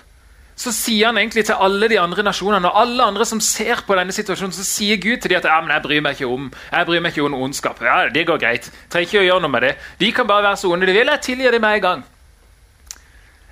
så 0.55 0.71
sier 0.75 1.07
han 1.07 1.17
egentlig 1.17 1.45
til 1.47 1.57
alle 1.57 1.87
de 1.89 1.99
andre 1.99 2.23
nasjonene 2.23 2.69
og 2.69 2.81
alle 2.81 3.03
andre 3.03 3.25
som 3.25 3.39
ser 3.41 3.81
på 3.87 3.95
denne 3.97 4.13
situasjonen, 4.13 4.53
så 4.53 4.65
sier 4.67 4.99
Gud 5.01 5.21
til 5.21 5.31
dem 5.31 5.39
at 5.39 5.47
ja, 5.49 5.61
men 5.61 5.73
jeg 5.73 5.83
bryr 5.85 6.01
meg 6.05 6.19
ikke 6.19 6.29
om 6.29 6.51
jeg 6.51 6.85
bryr 6.85 7.01
meg 7.01 7.15
ikke 7.15 7.25
om 7.25 7.37
ondskap. 7.47 7.81
Ja, 7.81 8.09
Det 8.13 8.27
går 8.27 8.37
greit. 8.37 8.71
Trenger 8.89 9.07
ikke 9.07 9.23
å 9.23 9.27
gjøre 9.27 9.41
noe 9.41 9.55
med 9.55 9.61
det. 9.61 9.75
De 9.99 10.11
kan 10.11 10.27
bare 10.27 10.43
være 10.43 10.57
så 10.57 10.71
onde 10.71 10.85
de 10.85 10.93
vil. 10.93 11.07
Jeg 11.07 11.21
tilgir 11.21 11.51
dem 11.51 11.61
med 11.61 11.75
en 11.75 11.81
gang. 11.81 12.03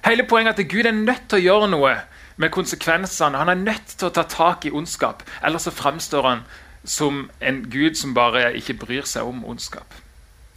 Hele 0.05 0.23
poenget 0.23 0.59
er 0.59 0.63
at 0.63 0.71
Gud 0.71 0.85
er 0.85 0.95
nødt 0.95 1.27
til 1.29 1.39
å 1.39 1.45
gjøre 1.47 1.69
noe 1.71 1.95
med 2.37 2.51
konsekvensene. 2.55 3.37
Han 3.37 3.49
er 3.49 3.55
nødt 3.59 3.95
til 3.97 4.07
å 4.07 4.13
ta 4.15 4.23
tak 4.23 4.65
i 4.65 4.71
ondskap. 4.71 5.23
Ellers 5.43 5.67
så 5.67 5.71
fremstår 5.75 6.27
han 6.27 6.43
som 6.85 7.29
en 7.41 7.63
gud 7.71 7.97
som 7.99 8.13
bare 8.15 8.53
ikke 8.55 8.77
bryr 8.85 9.05
seg 9.05 9.27
om 9.27 9.45
ondskap. 9.45 9.93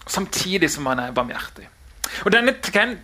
samtidig 0.07 0.71
som 0.71 0.87
han 0.87 0.99
er 0.99 1.13
barmhjertig. 1.13 1.69
Og 2.25 2.33
Denne 2.33 2.55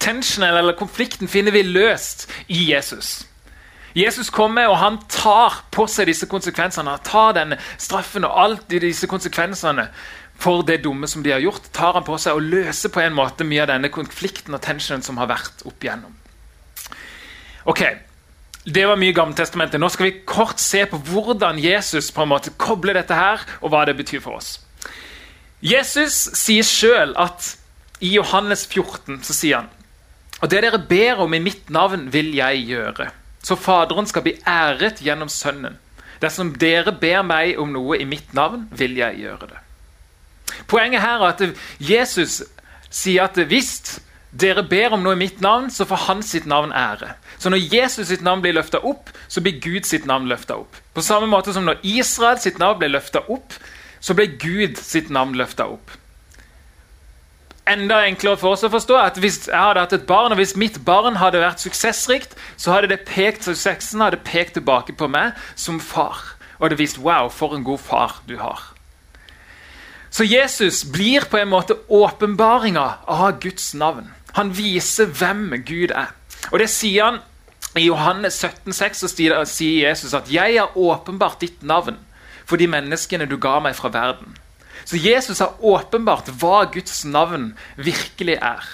tensionen 0.00 0.48
eller 0.50 0.76
konflikten 0.78 1.28
finner 1.28 1.52
vi 1.52 1.62
løst 1.62 2.28
i 2.48 2.72
Jesus. 2.72 3.26
Jesus 3.96 4.30
kommer 4.30 4.68
og 4.68 4.78
han 4.78 4.98
tar 5.10 5.64
på 5.74 5.86
seg 5.90 6.06
disse 6.10 6.28
konsekvensene. 6.30 6.90
Han 6.90 7.04
tar 7.06 7.34
denne 7.38 7.58
straffen 7.80 8.26
og 8.28 8.36
alt 8.42 8.72
i 8.72 8.82
disse 8.82 9.08
konsekvensene 9.10 9.88
for 10.38 10.62
det 10.62 10.84
dumme 10.84 11.08
som 11.10 11.22
de 11.22 11.32
har 11.32 11.42
gjort. 11.42 11.72
tar 11.72 11.92
han 11.92 12.04
på 12.06 12.18
seg 12.18 12.36
og 12.38 12.42
løser 12.42 12.92
på 12.94 13.00
en 13.02 13.16
måte 13.16 13.44
mye 13.44 13.64
av 13.64 13.72
denne 13.72 13.90
konflikten 13.90 14.54
og 14.54 14.62
tensionen 14.62 15.02
som 15.02 15.18
har 15.18 15.26
vært 15.26 15.64
opp 15.66 15.84
igjennom. 15.84 16.14
Ok, 17.64 17.82
Det 18.68 18.84
var 18.86 18.98
mye 19.00 19.14
Gammeltestamentet. 19.16 19.80
Nå 19.80 19.88
skal 19.88 20.04
vi 20.04 20.20
kort 20.26 20.60
se 20.60 20.82
på 20.86 20.98
hvordan 20.98 21.58
Jesus 21.58 22.10
på 22.12 22.22
en 22.22 22.28
måte 22.28 22.50
kobler 22.58 22.92
dette 22.98 23.14
her, 23.14 23.40
og 23.62 23.70
hva 23.72 23.86
det 23.88 23.96
betyr 23.96 24.20
for 24.20 24.36
oss. 24.36 24.60
Jesus 25.62 26.28
sier 26.36 26.66
sjøl 26.66 27.14
at 27.16 27.57
i 28.00 28.14
Johannes 28.14 28.66
14 28.66 29.22
så 29.26 29.34
sier 29.34 29.60
han 29.62 29.74
og 30.38 30.50
det 30.52 30.60
dere 30.62 30.78
ber 30.78 31.24
om 31.24 31.32
i 31.34 31.42
mitt 31.42 31.70
navn, 31.74 32.06
vil 32.14 32.30
jeg 32.36 32.62
gjøre. 32.68 33.08
Så 33.42 33.56
Faderen 33.58 34.06
skal 34.06 34.22
bli 34.22 34.36
æret 34.46 35.02
gjennom 35.02 35.30
Sønnen. 35.32 35.78
Dersom 36.22 36.52
dere 36.58 36.92
ber 36.94 37.24
meg 37.26 37.58
om 37.58 37.72
noe 37.74 37.98
i 37.98 38.06
mitt 38.06 38.34
navn, 38.34 38.66
vil 38.70 38.96
jeg 38.98 39.18
gjøre 39.22 39.50
det. 39.50 39.58
Poenget 40.70 41.02
her 41.02 41.22
er 41.22 41.32
at 41.32 41.42
Jesus 41.82 42.42
sier 42.90 43.26
at 43.26 43.38
hvis 43.50 43.98
dere 44.30 44.64
ber 44.66 44.94
om 44.94 45.02
noe 45.02 45.16
i 45.16 45.22
mitt 45.24 45.42
navn, 45.42 45.70
så 45.70 45.86
får 45.88 46.04
han 46.06 46.22
sitt 46.22 46.46
navn 46.46 46.72
ære. 46.74 47.14
Så 47.38 47.50
når 47.50 47.66
Jesus 47.74 48.08
sitt 48.10 48.22
navn 48.22 48.42
blir 48.42 48.54
løfta 48.54 48.82
opp, 48.86 49.10
så 49.28 49.42
blir 49.42 49.60
Gud 49.62 49.86
sitt 49.86 50.06
navn 50.06 50.28
løfta 50.30 50.58
opp. 50.58 50.76
På 50.94 51.02
samme 51.02 51.30
måte 51.30 51.54
som 51.54 51.66
når 51.66 51.82
Israel 51.86 52.38
sitt 52.42 52.58
navn 52.58 52.78
ble 52.78 52.90
løfta 52.92 53.24
opp, 53.30 53.54
så 54.00 54.14
ble 54.14 54.28
Gud 54.38 54.78
sitt 54.78 55.10
navn 55.10 55.34
løfta 55.38 55.66
opp. 55.70 55.94
Enda 57.68 58.00
enklere 58.06 58.38
for 58.40 58.56
oss 58.56 58.64
å 58.64 58.70
forstå 58.72 58.96
at 58.96 59.18
Hvis 59.20 59.42
jeg 59.48 59.58
hadde 59.58 59.82
hatt 59.82 59.92
et 59.92 60.06
barn, 60.08 60.32
og 60.32 60.40
hvis 60.40 60.56
mitt 60.56 60.80
barn 60.84 61.18
hadde 61.20 61.42
vært 61.42 61.60
suksessrikt, 61.60 62.34
så 62.56 62.72
hadde 62.72 62.88
det 62.94 63.04
pekt 63.08 63.44
suksessen 63.44 64.00
hadde 64.00 64.20
pekt 64.24 64.56
tilbake 64.56 64.96
på 64.96 65.08
meg 65.12 65.36
som 65.56 65.80
far. 65.80 66.16
Og 66.58 66.68
hadde 66.68 66.78
vist 66.80 66.98
'wow, 66.98 67.28
for 67.28 67.54
en 67.54 67.64
god 67.64 67.78
far 67.78 68.22
du 68.28 68.38
har'. 68.38 68.74
Så 70.10 70.24
Jesus 70.24 70.84
blir 70.84 71.24
på 71.30 71.36
en 71.36 71.48
måte 71.48 71.76
åpenbaringa 71.88 72.94
av 73.06 73.40
Guds 73.40 73.74
navn. 73.74 74.14
Han 74.32 74.56
viser 74.56 75.06
hvem 75.06 75.62
Gud 75.66 75.90
er. 75.90 76.14
Og 76.52 76.58
det 76.58 76.70
sier 76.70 77.04
han 77.04 77.18
i 77.76 77.86
Johannes 77.86 78.34
17, 78.34 78.72
6, 78.72 78.98
så 78.98 79.08
sier 79.44 79.88
Jesus 79.88 80.14
at 80.14 80.32
'jeg 80.32 80.58
har 80.58 80.76
åpenbart 80.76 81.40
ditt 81.40 81.62
navn' 81.62 81.98
for 82.46 82.56
de 82.56 82.66
menneskene 82.66 83.26
du 83.28 83.36
ga 83.36 83.58
meg 83.60 83.76
fra 83.76 83.88
verden. 83.88 84.36
Så 84.88 84.96
Jesus 84.96 85.42
har 85.44 85.58
åpenbart 85.60 86.30
hva 86.40 86.62
Guds 86.72 87.02
navn 87.04 87.50
virkelig 87.76 88.38
er. 88.40 88.64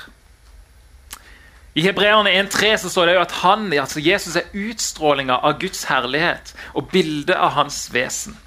I 1.74 1.82
Hebreerne 1.82 2.30
1,3 2.30 2.76
står 2.86 3.10
det 3.10 3.16
jo 3.16 3.24
at 3.24 3.34
han, 3.40 3.66
altså 3.72 3.98
Jesus 3.98 4.36
er 4.38 4.52
utstrålinga 4.54 5.40
av 5.42 5.58
Guds 5.58 5.82
herlighet 5.90 6.54
og 6.78 6.86
bildet 6.92 7.34
av 7.34 7.56
hans 7.56 7.88
vesen. 7.90 8.38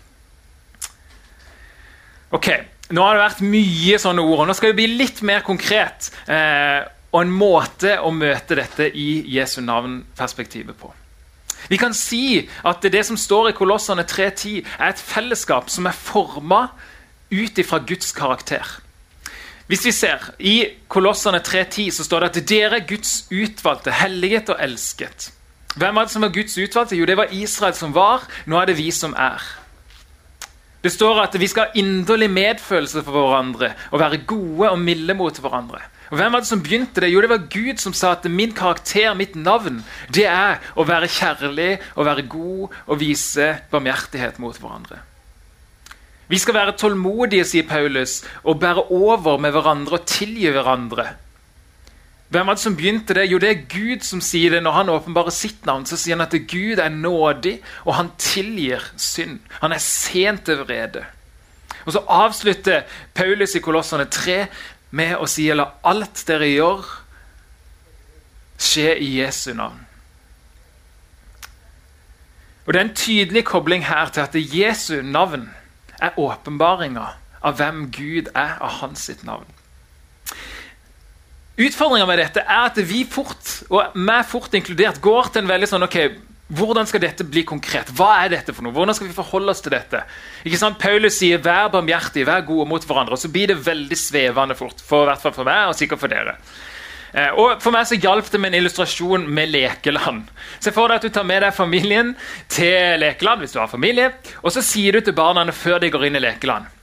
Ok, 2.31 2.47
Nå 2.87 3.03
har 3.03 3.17
det 3.17 3.23
vært 3.25 3.43
mye 3.43 3.97
sånne 3.99 4.23
ord, 4.23 4.41
og 4.41 4.47
nå 4.47 4.53
skal 4.55 4.71
vi 4.71 4.77
bli 4.79 4.99
litt 5.01 5.19
mer 5.27 5.41
konkret. 5.43 6.07
Eh, 6.31 6.85
og 7.11 7.19
en 7.19 7.33
måte 7.35 7.97
å 7.99 8.13
møte 8.15 8.55
dette 8.55 8.87
i 8.87 9.25
Jesu 9.33 9.59
navn-perspektivet 9.65 10.77
på. 10.79 10.93
Vi 11.67 11.79
kan 11.81 11.95
si 11.97 12.45
at 12.67 12.85
det 12.87 13.01
som 13.03 13.19
står 13.19 13.49
i 13.51 13.55
Kolossene 13.57 14.05
3.10, 14.07 14.61
er 14.77 14.93
et 14.93 15.03
fellesskap 15.03 15.71
som 15.73 15.89
er 15.89 15.99
forma 15.99 16.67
ut 17.31 17.57
ifra 17.57 17.79
Guds 17.87 18.11
karakter. 18.15 18.65
Hvis 19.67 19.83
vi 19.85 19.91
ser 19.91 20.29
I 20.39 20.55
Kolossene 20.87 21.41
3.10 21.43 21.89
så 21.97 22.05
står 22.07 22.23
det 22.23 22.29
at 22.29 22.49
dere 22.49 22.79
er 22.79 22.87
Guds 22.87 23.25
utvalgte, 23.31 23.91
helliget 23.91 24.53
og 24.53 24.61
elsket. 24.63 25.31
Hvem 25.77 25.95
var 25.95 26.07
det 26.07 26.13
som 26.13 26.23
var 26.23 26.31
Guds 26.33 26.55
utvalgte? 26.57 26.95
Jo, 26.95 27.05
det 27.05 27.17
var 27.19 27.33
Israel 27.35 27.75
som 27.75 27.93
var. 27.93 28.23
Nå 28.47 28.57
er 28.57 28.69
det 28.69 28.77
vi 28.79 28.87
som 28.95 29.13
er. 29.13 29.43
Det 30.81 30.93
står 30.93 31.19
at 31.25 31.35
vi 31.35 31.49
skal 31.51 31.67
ha 31.67 31.79
inderlig 31.81 32.29
medfølelse 32.31 33.03
for 33.03 33.17
hverandre 33.17 33.73
og 33.91 33.99
være 33.99 34.21
gode 34.29 34.71
og 34.71 34.79
milde 34.79 35.13
mot 35.17 35.39
hverandre. 35.41 35.81
Og 36.07 36.15
Hvem 36.17 36.31
var 36.31 36.39
det 36.39 36.47
som 36.47 36.63
begynte 36.63 37.03
det? 37.03 37.11
Jo, 37.11 37.21
det 37.21 37.29
var 37.29 37.49
Gud 37.51 37.81
som 37.83 37.93
sa 37.93 38.13
at 38.15 38.23
min 38.31 38.53
karakter, 38.55 39.11
mitt 39.13 39.35
navn, 39.35 39.81
det 40.15 40.29
er 40.31 40.63
å 40.79 40.85
være 40.87 41.11
kjærlig 41.11 41.73
å 41.99 42.07
være 42.07 42.23
god 42.31 42.77
og 42.85 42.99
vise 43.01 43.49
barmhjertighet 43.71 44.39
mot 44.39 44.55
hverandre. 44.55 45.01
Vi 46.27 46.37
skal 46.37 46.57
være 46.57 46.75
tålmodige, 46.75 47.45
sier 47.47 47.67
Paulus, 47.67 48.19
og 48.43 48.59
bære 48.59 48.89
over 48.91 49.37
med 49.39 49.55
hverandre 49.55 49.99
og 49.99 50.05
tilgi 50.09 50.49
hverandre. 50.51 51.07
Hvem 52.29 52.47
var 52.47 52.57
det 52.57 52.61
som 52.61 52.75
begynte 52.75 53.15
det? 53.15 53.29
Jo, 53.31 53.37
det 53.39 53.49
er 53.49 53.67
Gud 53.71 54.03
som 54.03 54.19
sier 54.21 54.51
det. 54.51 54.59
Når 54.63 54.71
han 54.75 54.89
åpenbarer 54.91 55.31
sitt 55.31 55.65
navn, 55.65 55.85
så 55.87 55.95
sier 55.95 56.17
han 56.17 56.25
at 56.25 56.35
Gud 56.51 56.81
er 56.83 56.91
nådig, 56.91 57.61
og 57.85 57.95
han 57.95 58.11
tilgir 58.19 58.83
synd. 58.99 59.39
Han 59.61 59.71
er 59.71 59.79
sent 59.83 60.43
til 60.45 60.59
vrede. 60.65 61.05
Og 61.85 61.93
Så 61.93 62.03
avslutter 62.07 62.83
Paulus 63.15 63.55
i 63.55 63.63
Kolossene 63.63 64.05
3 64.11 64.47
med 64.91 65.15
å 65.15 65.27
si 65.27 65.47
la 65.55 65.69
alt 65.87 66.25
dere 66.27 66.49
gjør, 66.51 66.83
skje 68.59 68.97
i 68.99 69.13
Jesu 69.21 69.53
navn. 69.53 69.79
Og 72.65 72.73
Det 72.73 72.79
er 72.81 72.83
en 72.83 72.95
tydelig 72.95 73.45
kobling 73.45 73.85
her 73.87 74.11
til 74.11 74.21
at 74.21 74.35
Jesu 74.35 75.01
navn 75.01 75.47
er 76.01 76.17
åpenbaringa 76.19 77.07
av 77.45 77.57
hvem 77.59 77.87
Gud 77.93 78.31
er, 78.33 78.57
av 78.59 78.79
hans 78.81 79.05
sitt 79.09 79.23
navn. 79.27 79.47
Utfordringa 81.57 82.05
med 82.05 82.19
dette 82.21 82.43
er 82.43 82.67
at 82.69 82.77
vi 82.85 83.01
fort, 83.09 83.63
og 83.73 83.95
meg 83.97 84.27
fort 84.29 84.53
inkludert, 84.53 85.01
går 85.01 85.31
til 85.31 85.43
en 85.43 85.49
veldig 85.49 85.69
sånn 85.71 85.87
ok, 85.87 85.97
hvordan 86.47 86.87
skal 86.87 87.01
dette 87.03 87.25
bli 87.27 87.41
konkret? 87.43 87.89
Hva 87.97 88.11
er 88.23 88.31
dette 88.31 88.53
for 88.55 88.63
noe? 88.63 88.75
Hvordan 88.75 88.95
skal 88.95 89.09
vi 89.09 89.15
forholde 89.15 89.51
oss 89.51 89.63
til 89.65 89.73
dette? 89.73 90.03
Ikke 90.47 90.59
sant? 90.61 90.79
Paulus 90.79 91.17
sier 91.19 91.41
'vær 91.43 91.67
barmhjertig, 91.73 92.23
vær 92.25 92.45
gode 92.45 92.69
mot 92.69 92.85
hverandre'. 92.85 93.11
og 93.11 93.19
Så 93.19 93.27
blir 93.27 93.47
det 93.47 93.65
veldig 93.65 93.97
svevende 93.97 94.55
fort. 94.55 94.79
For, 94.79 95.05
hvert 95.05 95.35
for 95.35 95.43
meg, 95.43 95.67
og 95.67 95.75
sikkert 95.75 95.99
for 95.99 96.07
dere. 96.07 96.37
Eh, 97.13 97.29
og 97.33 97.61
For 97.63 97.75
meg 97.75 97.87
så 97.89 97.99
hjalp 97.99 98.31
det 98.31 98.41
med 98.41 98.53
en 98.53 98.61
illustrasjon 98.61 99.27
med 99.27 99.53
lekeland. 99.53 100.31
Se 100.59 100.73
for 100.75 100.89
deg 100.89 100.99
at 100.99 101.07
du 101.07 101.13
tar 101.13 101.27
med 101.27 101.43
deg 101.45 101.55
familien 101.55 102.15
til 102.51 102.99
lekeland 103.01 103.43
hvis 103.43 103.55
du 103.55 103.61
har 103.61 103.71
familie, 103.71 104.11
og 104.43 104.51
så 104.53 104.65
sier 104.65 104.97
du 104.97 105.01
til 105.01 105.15
barna 105.17 105.45
før 105.53 105.79
de 105.83 105.93
går 105.93 106.09
inn 106.09 106.19
i 106.19 106.25
lekeland 106.27 106.73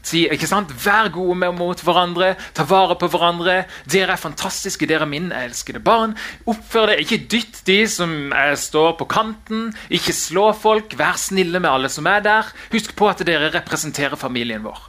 Si, 0.00 0.22
ikke 0.32 0.48
sant? 0.48 0.70
Vær 0.80 1.10
gode 1.12 1.36
med 1.42 1.52
mot 1.58 1.80
hverandre, 1.84 2.32
ta 2.56 2.64
vare 2.68 2.96
på 2.98 3.08
hverandre. 3.12 3.56
Dere 3.90 4.14
er 4.16 4.20
fantastiske, 4.20 4.88
dere 4.88 5.04
er 5.04 5.10
mine 5.10 5.42
elskede 5.44 5.82
barn. 5.84 6.14
Oppfør 6.48 6.94
deg, 6.94 7.02
ikke 7.04 7.26
dytt 7.34 7.60
de 7.68 7.78
som 7.90 8.32
er, 8.32 8.54
står 8.56 8.94
på 9.00 9.08
kanten. 9.10 9.68
Ikke 9.92 10.16
slå 10.16 10.50
folk. 10.56 10.96
Vær 10.98 11.20
snille 11.20 11.60
med 11.60 11.70
alle 11.70 11.92
som 11.92 12.08
er 12.08 12.24
der. 12.24 12.48
Husk 12.72 12.96
på 12.96 13.10
at 13.12 13.20
dere 13.28 13.52
representerer 13.52 14.16
familien 14.20 14.64
vår. 14.64 14.88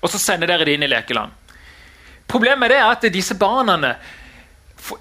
Og 0.00 0.12
så 0.12 0.20
sender 0.22 0.48
dere 0.48 0.64
de 0.68 0.76
inn 0.76 0.86
i 0.86 0.90
lekeland. 0.90 1.34
Problemet 2.26 2.74
er 2.74 2.86
at 2.90 3.06
disse 3.12 3.36
barna 3.38 3.78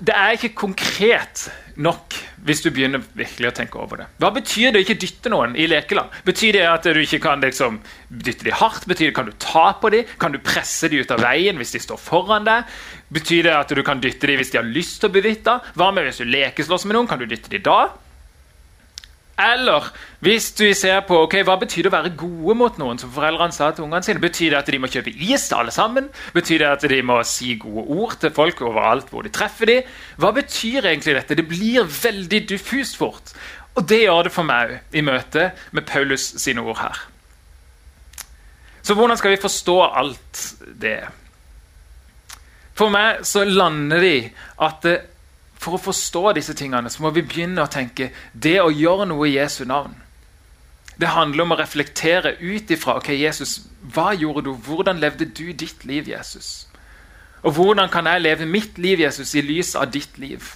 det 0.01 0.13
er 0.15 0.33
ikke 0.33 0.55
konkret 0.57 1.49
nok 1.75 2.15
hvis 2.45 2.61
du 2.63 2.69
begynner 2.73 3.03
virkelig 3.17 3.49
å 3.49 3.53
tenke 3.57 3.79
over 3.81 3.99
det. 4.01 4.05
Hva 4.21 4.29
betyr 4.33 4.71
det 4.71 4.79
å 4.79 4.85
ikke 4.85 4.97
dytte 5.01 5.31
noen 5.33 5.55
i 5.59 5.65
lekeland? 5.69 6.13
Betyr 6.25 6.57
det 6.57 6.63
at 6.69 6.87
du 6.87 6.99
ikke 7.01 7.19
kan 7.23 7.43
liksom, 7.43 7.79
dytte 8.09 8.47
dem 8.47 8.57
hardt? 8.57 8.87
Betyr 8.89 9.09
det 9.09 9.15
Kan 9.17 9.29
du 9.29 9.33
ta 9.41 9.65
på 9.81 9.91
dem? 9.93 10.07
Kan 10.21 10.33
du 10.33 10.39
presse 10.39 10.89
dem 10.89 11.03
ut 11.03 11.11
av 11.13 11.21
veien 11.25 11.59
hvis 11.59 11.75
de 11.75 11.83
står 11.83 12.01
foran 12.01 12.47
deg? 12.47 12.71
Betyr 13.13 13.49
det 13.49 13.55
at 13.57 13.75
du 13.75 13.83
kan 13.85 14.01
dytte 14.01 14.29
dem 14.29 14.39
hvis 14.41 14.53
de 14.53 14.61
har 14.61 14.69
lyst 14.69 15.01
til 15.01 15.11
å 15.11 15.25
dytta? 15.27 15.59
Hva 15.75 15.91
med 15.93 16.07
hvis 16.07 16.21
du 16.21 16.29
lekeslåss 16.29 16.87
med 16.87 16.97
noen? 16.97 17.09
Kan 17.11 17.21
du 17.21 17.27
dytte 17.29 17.51
dem 17.51 17.65
da? 17.65 17.79
Eller 19.35 19.89
hvis 20.23 20.47
du 20.55 20.63
ser 20.77 21.01
på 21.07 21.17
ok, 21.25 21.41
hva 21.43 21.57
betyr 21.59 21.83
det 21.85 21.89
å 21.91 21.95
være 21.97 22.13
gode 22.15 22.55
mot 22.55 22.77
noen, 22.79 22.99
som 23.01 23.11
foreldrene 23.11 23.55
sa 23.55 23.67
til 23.75 23.83
ungene 23.83 24.07
sine. 24.07 24.21
Betyr 24.23 24.53
det 24.53 24.61
at 24.61 24.69
de 24.71 24.79
må 24.79 24.87
kjøpe 24.91 25.11
is 25.11 25.49
til 25.49 25.57
alle 25.59 25.73
sammen? 25.75 26.07
Betyr 26.35 26.63
det 26.63 26.69
at 26.69 26.85
de 26.91 27.01
må 27.03 27.19
si 27.27 27.57
gode 27.59 27.83
ord 27.97 28.15
til 28.21 28.31
folk 28.35 28.63
overalt 28.63 29.11
hvor 29.11 29.27
de 29.27 29.33
treffer 29.35 29.71
dem? 29.71 29.91
Hva 30.23 30.31
betyr 30.35 30.87
egentlig 30.87 31.17
dette? 31.17 31.35
Det 31.35 31.47
blir 31.49 31.83
veldig 31.83 32.41
diffust 32.47 32.95
fort. 33.01 33.35
Og 33.75 33.83
det 33.89 34.05
gjør 34.05 34.29
det 34.29 34.31
for 34.31 34.47
meg 34.47 34.77
i 34.95 35.03
møte 35.03 35.49
med 35.75 35.83
Paulus 35.89 36.29
sine 36.39 36.63
ord 36.63 36.79
her. 36.79 37.03
Så 38.85 38.95
hvordan 38.95 39.19
skal 39.19 39.33
vi 39.33 39.41
forstå 39.41 39.75
alt 39.83 40.41
det? 40.79 41.01
For 42.75 42.91
meg 42.93 43.23
så 43.27 43.43
lander 43.47 44.03
de 44.03 44.15
at 44.63 44.87
for 45.65 45.77
å 45.77 45.81
forstå 45.81 46.35
disse 46.37 46.53
tingene 46.57 46.91
så 46.93 47.03
må 47.03 47.11
vi 47.15 47.25
begynne 47.25 47.63
å 47.63 47.71
tenke 47.71 48.11
det 48.31 48.59
å 48.61 48.73
gjøre 48.73 49.07
noe 49.09 49.29
i 49.29 49.37
Jesu 49.39 49.63
navn. 49.67 49.95
Det 50.95 51.11
handler 51.11 51.43
om 51.43 51.55
å 51.55 51.59
reflektere 51.59 52.37
ut 52.39 52.69
ifra 52.71 52.99
ok, 53.01 53.09
Jesus, 53.17 53.57
hva 53.95 54.13
gjorde 54.15 54.45
du? 54.45 54.53
Hvordan 54.67 55.01
levde 55.01 55.27
du 55.27 55.49
ditt 55.51 55.83
liv, 55.87 56.07
Jesus? 56.07 56.67
Og 57.43 57.57
hvordan 57.57 57.89
kan 57.91 58.07
jeg 58.09 58.23
leve 58.23 58.47
mitt 58.49 58.79
liv 58.81 59.03
Jesus, 59.03 59.33
i 59.35 59.43
lys 59.43 59.73
av 59.75 59.91
ditt 59.93 60.15
liv? 60.21 60.55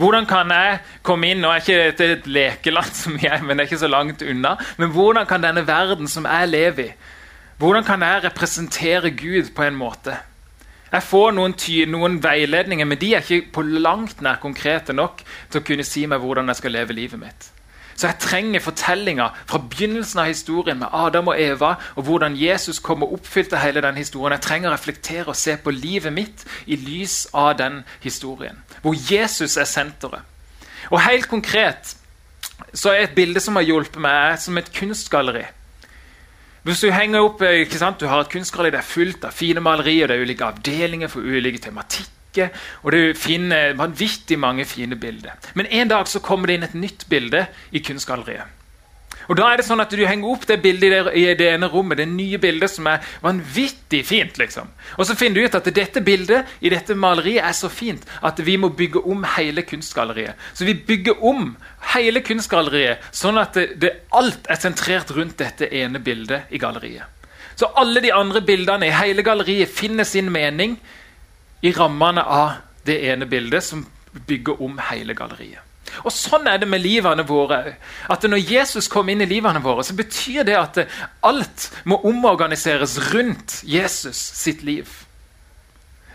Hvordan 0.00 0.24
kan 0.26 0.50
jeg 0.50 0.80
komme 1.06 1.28
inn 1.30 1.44
Nå 1.44 1.52
er 1.52 1.60
ikke 1.62 1.76
dette 1.78 2.06
et 2.16 2.24
lekeland, 2.26 2.94
som 3.02 3.18
jeg, 3.20 3.42
men 3.44 3.54
det 3.54 3.66
er 3.66 3.70
ikke 3.70 3.84
så 3.84 3.90
langt 3.90 4.24
unna. 4.24 4.56
Men 4.80 4.94
hvordan 4.94 5.28
kan 5.30 5.44
denne 5.44 5.66
verden 5.68 6.10
som 6.10 6.26
jeg 6.30 6.50
lever 6.54 6.88
i, 6.88 6.94
Hvordan 7.54 7.84
kan 7.86 8.02
jeg 8.02 8.24
representere 8.24 9.12
Gud 9.14 9.52
på 9.54 9.62
en 9.62 9.76
måte? 9.78 10.16
Jeg 10.94 11.02
får 11.02 11.32
noen, 11.34 11.56
noen 11.90 12.20
veiledninger, 12.22 12.86
men 12.86 13.00
de 13.00 13.08
er 13.16 13.24
ikke 13.24 13.50
på 13.56 13.64
langt 13.66 14.20
nær 14.22 14.38
konkrete 14.42 14.94
nok 14.94 15.24
til 15.50 15.58
å 15.58 15.66
kunne 15.66 15.86
si 15.86 16.04
meg 16.06 16.22
hvordan 16.22 16.52
jeg 16.52 16.60
skal 16.60 16.74
leve 16.76 16.94
livet 16.94 17.18
mitt. 17.18 17.48
Så 17.94 18.08
jeg 18.08 18.18
trenger 18.22 18.62
fortellinger 18.62 19.34
fra 19.46 19.58
begynnelsen 19.62 20.20
av 20.22 20.30
historien 20.30 20.78
med 20.78 20.94
Adam 20.94 21.30
og 21.30 21.40
Eva, 21.40 21.74
og 21.94 22.06
hvordan 22.06 22.36
Jesus 22.38 22.78
kom 22.82 23.02
og 23.06 23.16
oppfylte 23.18 23.58
hele 23.62 23.82
den 23.82 23.98
historien. 23.98 24.34
Jeg 24.34 24.46
trenger 24.46 24.70
å 24.70 24.74
reflektere 24.74 25.30
og 25.30 25.38
se 25.38 25.56
på 25.58 25.74
livet 25.74 26.14
mitt 26.14 26.46
i 26.66 26.78
lys 26.78 27.24
av 27.34 27.56
den 27.58 27.82
historien. 28.02 28.58
Hvor 28.82 28.94
Jesus 28.98 29.56
er 29.56 29.70
senteret. 29.70 30.22
Og 30.90 31.00
helt 31.02 31.30
konkret 31.30 31.94
så 32.74 32.92
er 32.92 33.06
et 33.06 33.14
bilde 33.16 33.42
som 33.42 33.56
har 33.58 33.66
hjulpet 33.66 34.02
meg, 34.02 34.38
som 34.42 34.58
et 34.58 34.70
kunstgalleri. 34.74 35.46
Hvis 36.64 36.80
Du 36.80 36.90
henger 36.90 37.20
opp, 37.20 37.42
eh, 37.42 37.60
ikke 37.66 37.76
sant? 37.76 38.00
Du 38.00 38.06
har 38.08 38.22
et 38.22 38.30
kunstgalleri 38.32 38.72
det 38.72 38.78
er 38.80 38.88
fullt 38.88 39.24
av 39.28 39.34
fine 39.36 39.60
malerier. 39.60 40.08
Det 40.08 40.16
er 40.16 40.24
ulike 40.24 40.46
avdelinger 40.46 41.10
for 41.12 41.20
ulike 41.20 41.60
tematikker. 41.60 42.54
Og 42.82 42.92
du 42.92 43.12
finner 43.14 43.74
vanvittig 43.76 44.38
mange 44.40 44.64
fine 44.64 44.96
bilder. 44.96 45.36
Men 45.54 45.66
en 45.66 45.92
dag 45.92 46.08
så 46.08 46.22
kommer 46.24 46.48
det 46.48 46.54
inn 46.54 46.62
et 46.64 46.74
nytt 46.74 47.04
bilde 47.10 47.46
i 47.70 47.84
kunstgalleriet. 47.84 48.48
Og 49.28 49.36
da 49.38 49.48
er 49.50 49.60
det 49.60 49.66
sånn 49.66 49.80
at 49.80 49.90
Du 49.94 50.02
henger 50.06 50.28
opp 50.28 50.46
det 50.46 50.60
bildet 50.62 51.10
i 51.16 51.24
det 51.38 51.48
ene 51.54 51.68
rommet, 51.70 51.98
det 51.98 52.08
nye 52.10 52.38
bildet 52.38 52.70
som 52.70 52.86
er 52.90 53.04
vanvittig 53.22 54.04
fint. 54.06 54.38
liksom. 54.38 54.68
Og 54.98 55.06
Så 55.06 55.14
finner 55.14 55.40
du 55.40 55.46
ut 55.46 55.54
at 55.54 55.74
dette 55.74 56.00
bildet 56.00 56.46
i 56.60 56.68
dette 56.68 56.94
maleriet 56.94 57.44
er 57.44 57.52
så 57.52 57.68
fint 57.68 58.04
at 58.22 58.38
vi 58.38 58.56
må 58.56 58.68
bygge 58.68 59.04
om 59.04 59.24
hele 59.36 59.62
kunstgalleriet. 59.62 60.34
Så 60.54 60.64
vi 60.64 60.74
bygger 60.74 61.24
om 61.24 61.56
hele 61.94 62.20
kunstgalleriet 62.20 62.98
sånn 63.12 63.38
at 63.38 63.54
det, 63.54 63.80
det, 63.80 63.92
alt 64.12 64.46
er 64.48 64.60
sentrert 64.60 65.10
rundt 65.10 65.38
dette 65.38 65.68
ene 65.72 65.98
bildet 65.98 66.50
i 66.50 66.58
galleriet. 66.58 67.04
Så 67.56 67.70
alle 67.76 68.00
de 68.00 68.12
andre 68.12 68.40
bildene 68.42 68.88
i 68.88 68.94
hele 68.94 69.22
galleriet 69.22 69.70
finner 69.70 70.04
sin 70.04 70.32
mening 70.32 70.78
i 71.62 71.72
rammene 71.72 72.22
av 72.22 72.58
det 72.84 72.98
ene 73.08 73.26
bildet 73.26 73.64
som 73.64 73.86
bygger 74.26 74.60
om 74.62 74.80
hele 74.90 75.14
galleriet. 75.14 75.62
Og 76.02 76.12
Sånn 76.12 76.48
er 76.50 76.58
det 76.58 76.68
med 76.68 76.82
livene 76.82 77.26
våre. 77.26 77.76
At 78.10 78.22
Når 78.22 78.52
Jesus 78.52 78.88
kommer 78.88 79.12
inn 79.12 79.20
i 79.20 79.30
livene 79.30 79.62
våre, 79.62 79.84
så 79.84 79.94
betyr 79.94 80.42
det 80.42 80.56
at 80.56 80.78
alt 81.22 81.70
må 81.84 82.00
omorganiseres 82.04 82.98
rundt 83.14 83.62
Jesus 83.62 84.16
sitt 84.16 84.62
liv. 84.62 84.88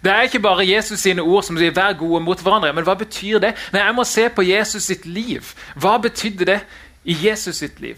Det 0.04 0.12
er 0.12 0.22
ikke 0.22 0.40
bare 0.40 0.68
Jesus 0.68 1.00
sine 1.00 1.22
ord 1.22 1.44
som 1.44 1.58
sier 1.58 1.72
'vær 1.72 1.98
gode 1.98 2.24
mot 2.24 2.40
hverandre'. 2.40 2.72
Men 2.72 2.84
hva 2.84 2.94
betyr 2.94 3.40
det? 3.40 3.54
Nei, 3.74 3.84
Jeg 3.84 3.96
må 3.96 4.04
se 4.04 4.30
på 4.30 4.42
Jesus 4.42 4.84
sitt 4.84 5.06
liv. 5.06 5.54
Hva 5.76 5.98
betydde 5.98 6.46
det 6.46 6.60
i 7.04 7.18
Jesus 7.28 7.56
sitt 7.56 7.80
liv? 7.80 7.98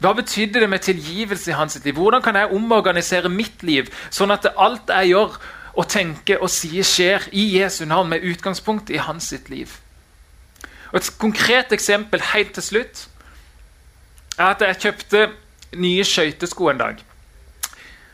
Hva 0.00 0.12
betydde 0.12 0.60
det 0.60 0.70
med 0.70 0.78
tilgivelse 0.78 1.50
i 1.50 1.54
hans 1.54 1.78
liv? 1.84 1.94
Hvordan 1.94 2.22
kan 2.22 2.36
jeg 2.36 2.52
omorganisere 2.52 3.28
mitt 3.28 3.62
liv, 3.62 3.86
sånn 4.10 4.30
at 4.30 4.46
alt 4.58 4.88
jeg 4.88 5.08
gjør 5.08 5.38
og 5.74 5.88
tenker 5.88 6.42
og 6.42 6.50
sier, 6.50 6.82
skjer 6.82 7.28
i 7.32 7.58
Jesu 7.58 7.84
navn 7.84 8.08
med 8.08 8.20
utgangspunkt 8.22 8.90
i 8.90 8.96
hans 8.96 9.24
sitt 9.24 9.48
liv? 9.50 9.70
Og 10.94 11.00
Et 11.00 11.10
konkret 11.18 11.72
eksempel 11.74 12.22
helt 12.32 12.54
til 12.54 12.62
slutt 12.62 13.08
er 14.38 14.46
at 14.46 14.62
jeg 14.62 14.80
kjøpte 14.86 15.24
nye 15.82 16.04
skøytesko 16.06 16.70
en 16.70 16.78
dag. 16.78 17.00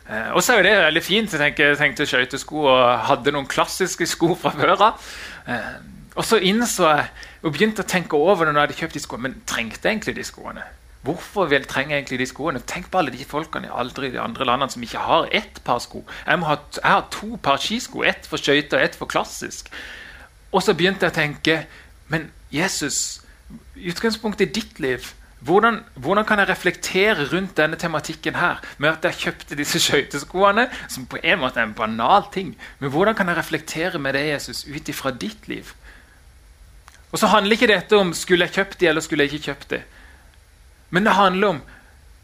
Eh, 0.08 0.30
og 0.32 0.42
så 0.42 0.56
er 0.56 0.64
det 0.64 0.72
veldig 0.86 1.02
fint. 1.04 1.32
Jeg 1.32 1.40
tenkte, 1.40 1.74
tenkte 1.76 2.06
skøytesko 2.08 2.64
og 2.64 2.84
hadde 3.10 3.34
noen 3.36 3.48
klassiske 3.48 4.08
sko 4.08 4.32
fra 4.34 4.54
før 4.56 4.72
av. 4.88 5.10
Eh, 5.46 5.74
og 6.16 6.24
så 6.24 6.40
innså 6.40 6.88
jeg 6.88 7.10
og 7.44 7.52
begynte 7.54 7.84
å 7.84 7.88
tenke 7.88 8.16
over 8.16 8.48
det 8.48 8.54
når 8.54 8.60
jeg 8.60 8.68
hadde 8.68 8.80
kjøpt 8.80 8.96
de 8.96 9.02
skoene. 9.04 9.26
Men 9.28 9.36
trengte 9.48 9.84
jeg 9.84 9.98
egentlig 9.98 10.16
de 10.16 10.26
skoene? 10.28 10.64
Hvorfor 11.04 11.48
vil 11.48 11.64
trenge 11.68 11.96
egentlig 11.96 12.18
de 12.20 12.26
skoene? 12.28 12.60
Tenk 12.68 12.90
på 12.92 13.00
alle 13.00 13.12
de 13.12 13.24
folkene 13.24 13.70
i 13.70 14.10
de 14.12 14.20
andre 14.20 14.44
landene 14.44 14.72
som 14.72 14.82
ikke 14.84 15.04
har 15.04 15.28
ett 15.32 15.60
par 15.64 15.80
sko. 15.80 16.02
Jeg, 16.26 16.42
ha, 16.44 16.56
jeg 16.76 16.92
har 16.92 17.06
to 17.12 17.36
par 17.40 17.60
skisko. 17.60 18.02
Ett 18.04 18.28
for 18.28 18.40
skøyter 18.40 18.80
og 18.80 18.84
ett 18.84 18.98
for 19.00 19.08
klassisk. 19.08 19.70
Og 20.52 20.64
så 20.64 20.74
begynte 20.76 21.06
jeg 21.06 21.14
å 21.14 21.20
tenke 21.20 21.56
Men 22.10 22.28
Jesus, 22.50 23.22
utgangspunktet 23.78 24.48
i 24.48 24.52
ditt 24.60 24.82
liv 24.82 25.12
hvordan, 25.40 25.78
hvordan, 25.94 26.24
kan 26.28 26.38
jeg 26.38 26.50
reflektere 26.50 27.24
rundt 27.32 27.56
denne 27.56 27.76
tematikken 27.80 28.34
her 28.36 28.58
med 28.78 28.90
at 28.90 29.06
jeg 29.08 29.20
kjøpte 29.22 29.56
disse 29.56 29.80
skøyteskoene, 29.80 30.66
som 30.88 31.06
på 31.08 31.16
en 31.22 31.40
måte 31.40 31.62
er 31.62 31.70
en 31.70 31.76
banal 31.76 32.26
ting, 32.32 32.52
men 32.78 32.92
hvordan 32.92 33.16
kan 33.16 33.28
jeg 33.28 33.38
reflektere 33.38 33.98
med 33.98 34.18
det, 34.18 34.26
Jesus, 34.28 34.66
ut 34.68 34.88
ifra 34.92 35.14
ditt 35.16 35.48
liv? 35.48 35.72
Og 37.10 37.18
så 37.18 37.30
handler 37.32 37.56
ikke 37.56 37.70
dette 37.72 37.96
om 37.96 38.12
skulle 38.14 38.46
jeg 38.46 38.58
kjøpt 38.58 38.80
de 38.80 38.90
eller 38.92 39.00
skulle 39.00 39.24
jeg 39.24 39.32
ikke 39.32 39.50
kjøpt 39.50 39.70
de. 39.70 39.80
Men 40.90 41.08
det 41.08 41.16
handler 41.16 41.56
om 41.56 41.62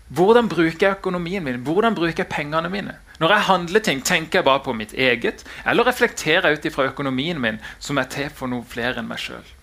hvordan 0.08 0.48
bruker 0.48 0.86
jeg 0.86 0.98
økonomien 1.00 1.42
min, 1.42 1.62
hvordan 1.66 1.94
bruker 1.94 2.22
jeg 2.22 2.30
pengene 2.30 2.70
mine. 2.70 2.94
Når 3.18 3.32
jeg 3.32 3.48
handler 3.48 3.80
ting, 3.80 4.04
tenker 4.04 4.38
jeg 4.38 4.44
bare 4.44 4.60
på 4.62 4.76
mitt 4.76 4.92
eget, 4.92 5.44
eller 5.66 5.88
reflekterer 5.88 6.50
jeg 6.50 6.58
ut 6.58 6.68
ifra 6.68 6.90
økonomien 6.92 7.40
min, 7.40 7.58
som 7.78 7.98
er 7.98 8.12
til 8.12 8.28
for 8.30 8.46
noe 8.46 8.66
flere 8.68 9.00
enn 9.00 9.08
meg 9.08 9.18
sjøl. 9.24 9.55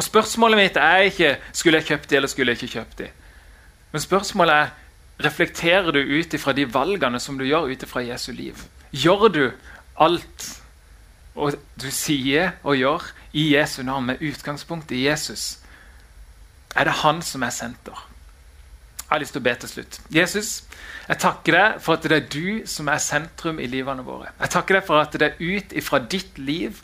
Og 0.00 0.04
Spørsmålet 0.06 0.56
mitt 0.56 0.76
er 0.80 1.10
ikke 1.10 1.34
skulle 1.52 1.82
jeg 1.82 1.90
kjøpt 1.90 2.08
de 2.08 2.16
eller 2.16 2.30
skulle 2.32 2.54
jeg 2.54 2.62
ikke 2.62 2.78
kjøpt 2.78 2.98
de. 3.02 3.08
Men 3.92 4.00
spørsmålet 4.00 4.54
er 4.54 4.70
reflekterer 5.20 5.90
du 5.92 5.98
ut 6.00 6.34
ifra 6.34 6.54
de 6.56 6.64
valgene 6.72 7.20
som 7.20 7.36
du 7.36 7.44
gjør 7.44 7.68
ut 7.68 7.82
ifra 7.84 8.00
Jesu 8.06 8.30
liv. 8.32 8.62
Gjør 8.96 9.28
du 9.28 9.42
alt 10.00 10.46
og 11.36 11.58
du 11.76 11.90
sier 11.92 12.54
og 12.64 12.78
gjør 12.80 13.10
i 13.36 13.50
Jesu 13.52 13.82
navn 13.84 14.08
med 14.08 14.24
utgangspunkt 14.24 14.94
i 14.96 15.02
Jesus? 15.04 15.58
Er 16.72 16.88
det 16.88 16.96
han 17.02 17.20
som 17.22 17.44
er 17.44 17.52
senter? 17.52 18.06
Jeg 19.02 19.12
har 19.12 19.20
lyst 19.20 19.36
til 19.36 19.42
å 19.42 19.48
be 19.50 19.54
til 19.58 19.74
slutt. 19.74 20.00
Jesus, 20.16 20.50
jeg 21.10 21.20
takker 21.26 21.58
deg 21.58 21.84
for 21.84 21.98
at 21.98 22.08
det 22.08 22.16
er 22.16 22.26
du 22.32 22.66
som 22.70 22.88
er 22.88 23.04
sentrum 23.04 23.60
i 23.60 23.68
livene 23.68 24.06
våre. 24.06 24.32
Jeg 24.40 24.56
takker 24.56 24.78
deg 24.78 24.88
for 24.88 25.02
at 25.02 25.12
det 25.20 25.28
er 25.28 25.40
ut 25.44 25.76
ifra 25.76 26.00
ditt 26.00 26.38
liv 26.40 26.80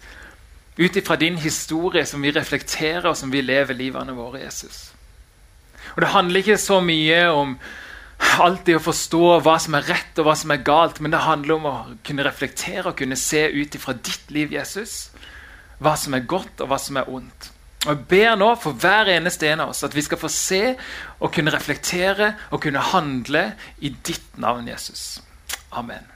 ut 0.76 0.96
ifra 0.96 1.16
din 1.16 1.38
historie 1.40 2.04
som 2.06 2.22
vi 2.22 2.34
reflekterer 2.36 3.08
og 3.08 3.16
som 3.16 3.32
vi 3.32 3.40
lever 3.40 3.76
livene 3.78 4.12
våre, 4.16 4.42
Jesus. 4.44 4.90
Og 5.94 6.02
Det 6.02 6.12
handler 6.12 6.42
ikke 6.42 6.58
så 6.60 6.80
mye 6.84 7.20
om 7.32 7.56
alltid 8.40 8.78
å 8.78 8.84
forstå 8.84 9.24
hva 9.44 9.56
som 9.60 9.76
er 9.76 9.88
rett 9.90 10.18
og 10.20 10.28
hva 10.28 10.36
som 10.36 10.52
er 10.52 10.64
galt, 10.64 11.00
men 11.00 11.12
det 11.12 11.24
handler 11.24 11.56
om 11.56 11.68
å 11.68 11.74
kunne 12.04 12.24
reflektere 12.26 12.90
og 12.90 12.96
kunne 12.98 13.16
se 13.16 13.46
ut 13.52 13.76
ifra 13.76 13.96
ditt 13.96 14.32
liv, 14.32 14.52
Jesus, 14.52 15.10
hva 15.80 15.96
som 16.00 16.16
er 16.16 16.28
godt 16.28 16.64
og 16.64 16.72
hva 16.72 16.80
som 16.80 17.00
er 17.00 17.08
ondt. 17.12 17.50
Og 17.86 17.92
Jeg 17.92 18.06
ber 18.10 18.34
nå 18.40 18.50
for 18.58 18.74
hver 18.82 19.12
eneste 19.14 19.46
en 19.48 19.62
av 19.62 19.70
oss 19.70 19.84
at 19.86 19.94
vi 19.94 20.02
skal 20.02 20.18
få 20.18 20.30
se 20.32 20.62
og 21.20 21.32
kunne 21.32 21.54
reflektere 21.54 22.32
og 22.50 22.64
kunne 22.64 22.82
handle 22.82 23.52
i 23.78 23.92
ditt 23.94 24.40
navn, 24.42 24.66
Jesus. 24.68 25.20
Amen. 25.70 26.15